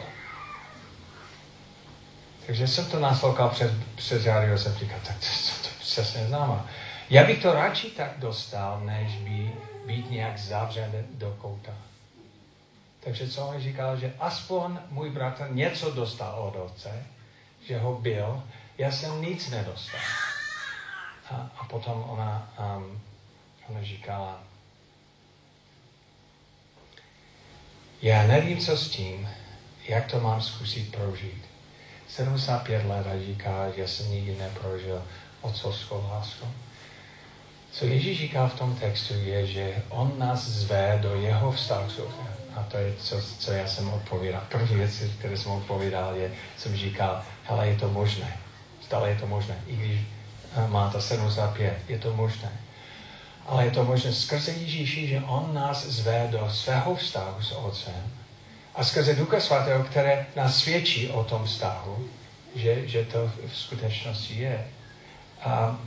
Takže 2.45 2.67
jsem 2.67 2.85
to 2.85 2.99
naslouchal 2.99 3.49
přes, 3.49 3.71
přes 3.95 4.25
rádio, 4.25 4.57
jsem 4.57 4.75
říkal, 4.75 4.99
tak 5.07 5.15
to, 5.15 5.25
to, 5.25 5.69
to 5.69 5.75
přesně 5.79 6.25
známá. 6.25 6.65
Já 7.09 7.23
bych 7.23 7.41
to 7.41 7.53
radši 7.53 7.87
tak 7.87 8.11
dostal, 8.17 8.81
než 8.85 9.15
by 9.15 9.51
být 9.85 10.11
nějak 10.11 10.37
zavřen 10.37 10.91
do 11.11 11.35
kouta. 11.41 11.71
Takže 13.03 13.27
co 13.27 13.47
on 13.47 13.61
říkal, 13.61 13.97
že 13.97 14.13
aspoň 14.19 14.77
můj 14.89 15.09
bratr 15.09 15.47
něco 15.49 15.91
dostal 15.91 16.39
od 16.39 16.55
otce, 16.55 17.03
že 17.67 17.79
ho 17.79 17.95
byl, 17.95 18.43
já 18.77 18.91
jsem 18.91 19.21
nic 19.21 19.49
nedostal. 19.49 19.99
A, 21.31 21.51
a 21.57 21.65
potom 21.65 22.05
ona, 22.07 22.53
um, 22.77 23.01
ona 23.69 23.83
říkala, 23.83 24.43
já 28.01 28.27
nevím, 28.27 28.57
co 28.57 28.77
s 28.77 28.89
tím, 28.89 29.29
jak 29.87 30.11
to 30.11 30.19
mám 30.19 30.41
zkusit 30.41 30.95
prožít. 30.95 31.45
75 32.07 32.85
let 32.85 33.07
a 33.07 33.25
říká, 33.25 33.71
že 33.75 33.87
jsem 33.87 34.11
nikdy 34.11 34.35
neprožil 34.35 35.03
otcovskou 35.41 36.07
lásku. 36.09 36.47
Co 37.71 37.85
Ježíš 37.85 38.17
říká 38.17 38.47
v 38.47 38.59
tom 38.59 38.75
textu 38.75 39.13
je, 39.13 39.47
že 39.47 39.83
on 39.89 40.19
nás 40.19 40.47
zve 40.47 40.99
do 41.01 41.15
jeho 41.15 41.51
vztahu 41.51 41.89
A 42.55 42.63
to 42.63 42.77
je, 42.77 42.93
co, 42.95 43.21
co 43.39 43.51
já 43.51 43.67
jsem 43.67 43.93
odpovídal. 43.93 44.41
První 44.51 44.75
věc, 44.75 45.03
které 45.19 45.37
jsem 45.37 45.51
odpovídal, 45.51 46.15
je, 46.15 46.31
jsem 46.57 46.75
říkal, 46.75 47.23
hele, 47.43 47.67
je 47.67 47.75
to 47.75 47.89
možné. 47.89 48.37
Stále 48.81 49.09
je 49.09 49.15
to 49.15 49.27
možné. 49.27 49.55
I 49.67 49.75
když 49.75 49.99
má 50.67 50.89
to 50.89 51.01
75, 51.01 51.77
je 51.87 51.99
to 51.99 52.13
možné. 52.13 52.51
Ale 53.45 53.65
je 53.65 53.71
to 53.71 53.85
možné 53.85 54.13
skrze 54.13 54.51
Ježíši, 54.51 55.07
že 55.07 55.21
on 55.27 55.53
nás 55.53 55.85
zve 55.85 56.27
do 56.31 56.49
svého 56.49 56.95
vztahu 56.95 57.41
s 57.41 57.51
Otcem 57.51 58.03
a 58.77 58.83
skrze 58.83 59.15
Ducha 59.15 59.39
Svatého, 59.39 59.83
které 59.83 60.25
nás 60.35 60.57
svědčí 60.57 61.09
o 61.09 61.23
tom 61.23 61.45
vztahu, 61.45 62.09
že, 62.55 62.87
že 62.87 63.03
to 63.05 63.31
v 63.47 63.57
skutečnosti 63.57 64.39
je. 64.39 64.67
A 65.41 65.77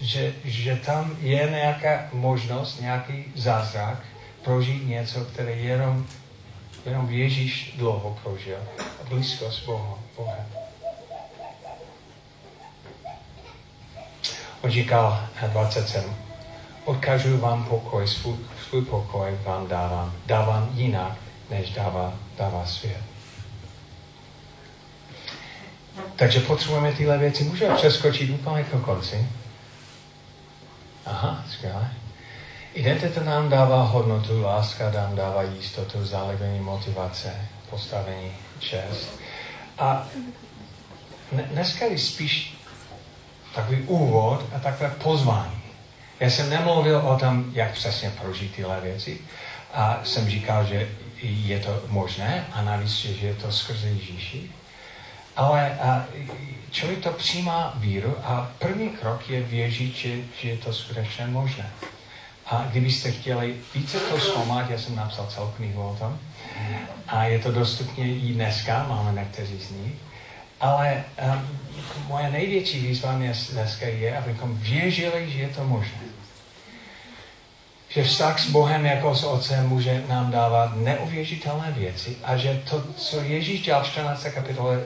že, 0.00 0.32
že 0.44 0.76
tam 0.76 1.16
je 1.20 1.50
nějaká 1.50 2.08
možnost, 2.12 2.80
nějaký 2.80 3.24
zázrak 3.36 4.02
prožít 4.44 4.88
něco, 4.88 5.24
které 5.24 5.52
jenom, 5.52 6.06
jenom 6.86 7.10
Ježíš 7.10 7.74
dlouho 7.76 8.18
prožil. 8.22 8.58
A 8.78 9.08
blízkost 9.08 9.66
Boha, 9.66 9.98
Bohem. 10.16 10.67
On 14.62 14.70
říkal 14.70 15.28
27. 15.46 16.16
Odkažu 16.84 17.38
vám 17.38 17.64
pokoj, 17.64 18.08
svůj, 18.08 18.36
svůj 18.68 18.84
pokoj 18.84 19.38
vám 19.44 19.68
dávám. 19.68 20.12
Dávám 20.26 20.70
jinak, 20.74 21.12
než 21.50 21.70
dává, 21.70 22.14
dává 22.38 22.66
svět. 22.66 23.00
Takže 26.16 26.40
potřebujeme 26.40 26.92
tyhle 26.92 27.18
věci. 27.18 27.44
Můžeme 27.44 27.74
přeskočit 27.74 28.30
úplně 28.30 28.64
k 28.64 28.80
konci. 28.80 29.28
Aha, 31.06 31.44
skvěle. 31.50 31.90
Identita 32.74 33.24
nám 33.24 33.48
dává 33.48 33.82
hodnotu, 33.82 34.42
láska 34.42 34.90
nám 34.90 35.16
dává 35.16 35.42
jistotu, 35.42 36.04
zálibení, 36.04 36.60
motivace, 36.60 37.48
postavení, 37.70 38.32
čest. 38.58 39.20
A 39.78 40.06
dneska 41.32 41.84
je 41.84 41.98
spíš 41.98 42.57
takový 43.54 43.82
úvod 43.82 44.44
a 44.56 44.58
takové 44.58 44.90
pozvání. 44.90 45.58
Já 46.20 46.30
jsem 46.30 46.50
nemluvil 46.50 46.98
o 46.98 47.18
tom, 47.18 47.44
jak 47.52 47.72
přesně 47.72 48.10
prožít 48.10 48.54
tyhle 48.54 48.80
věci. 48.80 49.18
A 49.74 50.00
jsem 50.04 50.28
říkal, 50.28 50.64
že 50.64 50.88
je 51.22 51.60
to 51.60 51.82
možné 51.88 52.46
a 52.52 52.62
navíc, 52.62 52.90
že 52.90 53.26
je 53.26 53.34
to 53.34 53.52
skrze 53.52 53.88
Ježíši. 53.88 54.50
Ale 55.36 55.78
a, 55.78 56.04
člověk 56.70 57.00
to 57.00 57.10
přijímá 57.10 57.72
víru 57.76 58.16
a 58.24 58.50
první 58.58 58.88
krok 58.88 59.30
je 59.30 59.42
věřit, 59.42 59.94
že, 59.94 60.16
že 60.40 60.48
je 60.48 60.56
to 60.56 60.72
skutečně 60.72 61.26
možné. 61.26 61.70
A 62.46 62.66
kdybyste 62.70 63.12
chtěli 63.12 63.56
více 63.74 64.00
to 64.00 64.20
zkoumat, 64.20 64.70
já 64.70 64.78
jsem 64.78 64.96
napsal 64.96 65.26
celou 65.26 65.52
knihu 65.56 65.82
o 65.82 65.96
tom, 65.96 66.18
a 67.08 67.24
je 67.24 67.38
to 67.38 67.52
dostupně 67.52 68.16
i 68.16 68.32
dneska, 68.32 68.86
máme 68.88 69.20
někteří 69.20 69.58
z 69.58 69.70
nich, 69.70 69.92
ale 70.60 71.04
um, 71.22 71.58
moje 72.08 72.30
největší 72.30 72.80
výzva 72.80 73.18
dneska 73.52 73.86
je, 73.86 74.18
abychom 74.18 74.58
věřili, 74.58 75.30
že 75.30 75.38
je 75.38 75.48
to 75.48 75.64
možné 75.64 76.08
že 77.88 78.04
vztah 78.04 78.38
s 78.38 78.50
Bohem 78.50 78.86
jako 78.86 79.14
s 79.14 79.24
Otcem 79.24 79.68
může 79.68 80.02
nám 80.08 80.30
dávat 80.30 80.76
neuvěřitelné 80.76 81.72
věci 81.72 82.16
a 82.24 82.36
že 82.36 82.62
to, 82.70 82.84
co 82.96 83.20
Ježíš 83.20 83.62
dělal 83.62 83.84
v 83.84 83.86
14. 83.86 84.26
kapitole 84.34 84.80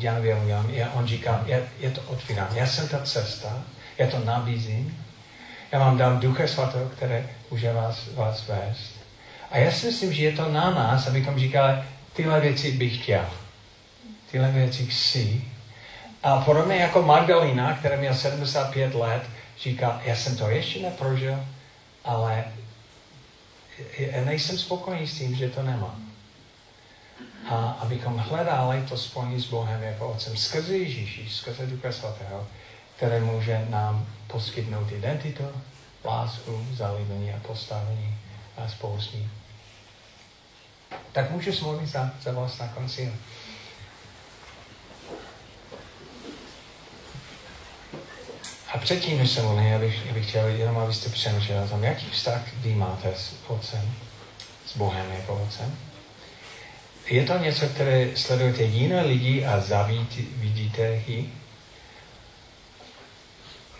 Janovi 0.00 0.36
je, 0.70 0.88
on 0.94 1.06
říká, 1.06 1.42
je, 1.46 1.62
je 1.80 1.90
to 1.90 2.00
otvírám. 2.06 2.48
Já 2.54 2.66
jsem 2.66 2.88
ta 2.88 2.98
cesta, 2.98 3.62
já 3.98 4.06
to 4.06 4.18
nabízím, 4.24 5.04
já 5.72 5.78
vám 5.78 5.98
dám 5.98 6.20
Ducha 6.20 6.46
Svatého, 6.46 6.88
které 6.88 7.26
může 7.50 7.72
vás, 7.72 8.08
vás 8.14 8.48
vést. 8.48 9.02
A 9.50 9.58
já 9.58 9.70
si 9.70 9.86
myslím, 9.86 10.12
že 10.12 10.24
je 10.24 10.32
to 10.32 10.48
na 10.48 10.70
nás, 10.70 11.06
abychom 11.06 11.38
říkali, 11.38 11.72
tyhle 12.12 12.40
věci 12.40 12.72
bych 12.72 13.02
chtěl. 13.02 13.24
Tyhle 14.32 14.50
věci 14.50 14.86
chci. 14.86 15.44
A 16.22 16.40
podobně 16.40 16.76
jako 16.76 17.02
Magdalena, 17.02 17.76
která 17.76 17.96
měla 17.96 18.14
75 18.14 18.94
let, 18.94 19.22
říká, 19.62 20.00
já 20.04 20.16
jsem 20.16 20.36
to 20.36 20.48
ještě 20.48 20.80
neprožil, 20.80 21.46
ale 22.04 22.44
nejsem 24.24 24.58
spokojený 24.58 25.06
s 25.06 25.18
tím, 25.18 25.34
že 25.34 25.48
to 25.48 25.62
nemám. 25.62 26.12
A 27.48 27.78
abychom 27.80 28.18
hledali 28.18 28.84
to 28.88 28.96
spojení 28.96 29.40
s 29.40 29.46
Bohem 29.46 29.82
jako 29.82 30.08
Otcem 30.08 30.36
skrze 30.36 30.76
Ježíši, 30.76 31.28
skrze 31.30 31.66
Ducha 31.66 31.92
Svatého, 31.92 32.46
které 32.96 33.20
může 33.20 33.66
nám 33.68 34.06
poskytnout 34.26 34.92
identitu, 34.92 35.44
lásku, 36.04 36.66
zalíbení 36.72 37.32
a 37.32 37.40
postavení 37.46 38.18
a 38.56 38.68
spolu 38.68 39.00
s 39.00 39.12
ním. 39.12 39.32
Tak 41.12 41.30
můžu 41.30 41.52
smluvit 41.52 41.86
za, 41.86 42.10
za 42.22 42.32
vás 42.32 42.58
na 42.58 42.68
konci. 42.68 43.12
A 48.72 48.78
předtím, 48.78 49.18
než 49.18 49.30
jsem 49.30 49.44
mluvil, 49.44 49.64
já 49.64 49.78
bych, 49.78 50.06
já 50.06 50.12
bych 50.12 50.28
chtěl 50.28 50.46
jenom, 50.46 50.78
abyste 50.78 51.08
přemýšleli 51.08 51.64
o 51.64 51.68
tom, 51.68 51.84
jaký 51.84 52.06
vztah 52.10 52.40
vy 52.54 52.74
máte 52.74 53.08
s 53.08 53.34
Otcem, 53.46 53.94
s 54.66 54.76
Bohem 54.76 55.12
jako 55.12 55.42
Otcem. 55.42 55.78
Je 57.06 57.24
to 57.24 57.38
něco, 57.38 57.66
které 57.66 58.16
sledujete 58.16 58.62
jiné 58.62 59.02
lidi 59.02 59.44
a 59.44 59.60
zavidíte 59.60 61.02
ji? 61.06 61.32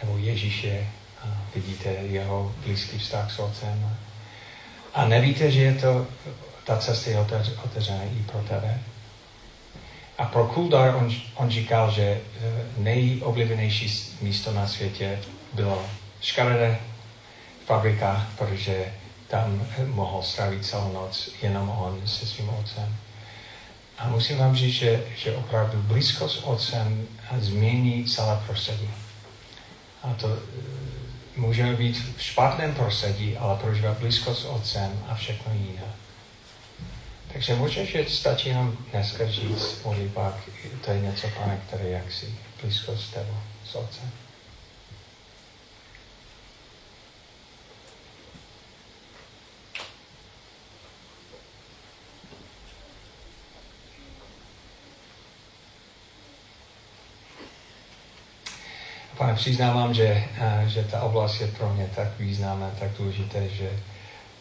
Nebo 0.03 0.19
Ježíše 0.19 0.87
a 1.23 1.27
vidíte 1.55 1.89
jeho 1.89 2.55
blízký 2.67 2.99
vztah 2.99 3.33
s 3.33 3.39
Otcem? 3.39 3.97
A 4.95 5.07
nevíte, 5.07 5.51
že 5.51 5.61
je 5.61 5.75
to, 5.75 6.07
ta 6.65 6.77
cesta 6.77 7.11
je 7.11 7.21
otevřená 7.65 8.03
i 8.03 8.23
pro 8.23 8.41
tebe? 8.43 8.81
A 10.19 10.25
pro 10.25 10.47
Kuldar 10.47 10.97
on, 10.97 11.13
on 11.35 11.51
říkal, 11.51 11.91
že 11.91 12.03
eh, 12.03 12.21
nejoblíbenější 12.77 14.17
místo 14.21 14.53
na 14.53 14.67
světě 14.67 15.19
bylo 15.53 15.83
škaredé 16.21 16.79
fabrika, 17.67 18.27
protože 18.39 18.93
tam 19.29 19.67
mohl 19.87 20.23
strávit 20.23 20.67
celou 20.67 20.93
noc 20.93 21.31
jenom 21.43 21.69
on 21.69 22.03
se 22.07 22.27
svým 22.27 22.49
otcem. 22.49 22.97
A 23.99 24.09
musím 24.09 24.39
vám 24.39 24.57
říct, 24.57 24.75
že, 24.75 25.05
že 25.17 25.37
opravdu 25.37 25.83
blízkost 25.83 26.39
s 26.39 26.43
otcem 26.45 27.07
změní 27.39 28.05
celé 28.05 28.41
prostředí. 28.47 28.91
A 30.03 30.15
to 30.15 30.29
eh, 30.29 30.41
může 31.37 31.77
být 31.77 32.17
v 32.17 32.23
špatném 32.23 32.75
prostředí, 32.75 33.37
ale 33.37 33.59
prožívat 33.59 33.99
blízkost 33.99 34.43
s 34.43 34.45
otcem 34.45 35.05
a 35.09 35.15
všechno 35.15 35.53
jiné. 35.53 35.83
Takže 37.33 37.55
možná, 37.55 37.85
že 37.85 38.05
stačí 38.09 38.49
jenom 38.49 38.77
dneska 38.91 39.31
říct 39.31 39.81
pak 40.15 40.35
to 40.85 40.91
je 40.91 41.01
něco, 41.01 41.29
pane, 41.29 41.61
které 41.67 41.89
jaksi 41.89 42.35
blízko 42.63 42.97
s 42.97 43.11
tebou, 43.11 43.37
s 43.65 43.75
otcem. 43.75 44.11
Pane, 59.19 59.35
přiznávám, 59.35 59.95
že, 59.95 60.25
eh, 60.37 60.65
že 60.67 60.85
ta 60.85 61.03
oblast 61.03 61.41
je 61.41 61.47
pro 61.47 61.75
mě 61.75 61.91
tak 61.95 62.09
významná, 62.19 62.71
tak 62.79 62.91
důležitá, 62.99 63.39
že 63.47 63.71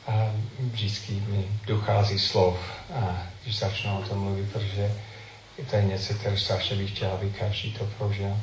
a, 0.08 0.32
vždycky 0.60 1.14
mi 1.14 1.48
dochází 1.68 2.20
slov, 2.20 2.58
a, 2.94 3.24
když 3.44 3.60
začnu 3.60 4.00
o 4.00 4.02
tom 4.04 4.20
mluvit, 4.20 4.52
protože 4.52 4.92
to 5.70 5.76
je 5.76 5.84
něco, 5.84 6.14
které 6.14 6.38
strašně 6.38 6.76
bych 6.76 6.96
chtěl, 6.96 7.12
aby 7.12 7.30
každý 7.40 7.74
to 7.74 7.86
prožil. 7.86 8.38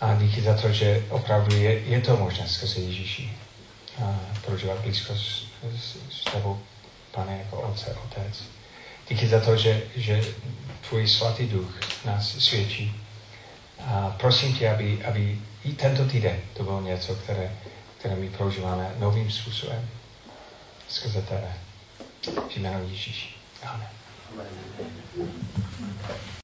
A 0.00 0.14
díky 0.14 0.40
za 0.40 0.54
to, 0.54 0.72
že 0.72 1.04
opravdu 1.08 1.56
je, 1.56 1.78
je 1.78 2.00
to 2.00 2.16
možné 2.16 2.48
skrze 2.48 2.80
Ježíši 2.80 3.32
a 4.02 4.20
prožívat 4.44 4.78
blízkost 4.78 5.20
s, 5.20 5.44
s, 5.62 5.96
s 6.10 6.24
tebou, 6.32 6.60
pane, 7.10 7.38
jako 7.38 7.60
Otce, 7.60 7.96
Otec. 8.04 8.44
Díky 9.08 9.28
za 9.28 9.40
to, 9.40 9.56
že, 9.56 9.82
že 9.96 10.24
tvůj 10.88 11.08
svatý 11.08 11.46
duch 11.46 11.80
nás 12.04 12.38
svědčí. 12.38 13.00
A 13.86 14.16
prosím 14.20 14.54
tě, 14.54 14.70
aby, 14.70 15.04
aby 15.04 15.38
i 15.64 15.72
tento 15.72 16.04
týden 16.04 16.36
to 16.56 16.64
bylo 16.64 16.80
něco, 16.80 17.14
které, 17.14 17.52
které 17.98 18.16
my 18.16 18.28
prožíváme 18.28 18.94
novým 18.98 19.30
způsobem 19.30 19.88
skrze 20.90 21.22
tebe. 21.22 21.54
V 22.48 22.56
jménu 22.56 22.88
Ježíši. 22.88 23.34
Amen. 23.62 23.88
Amen. 24.32 24.46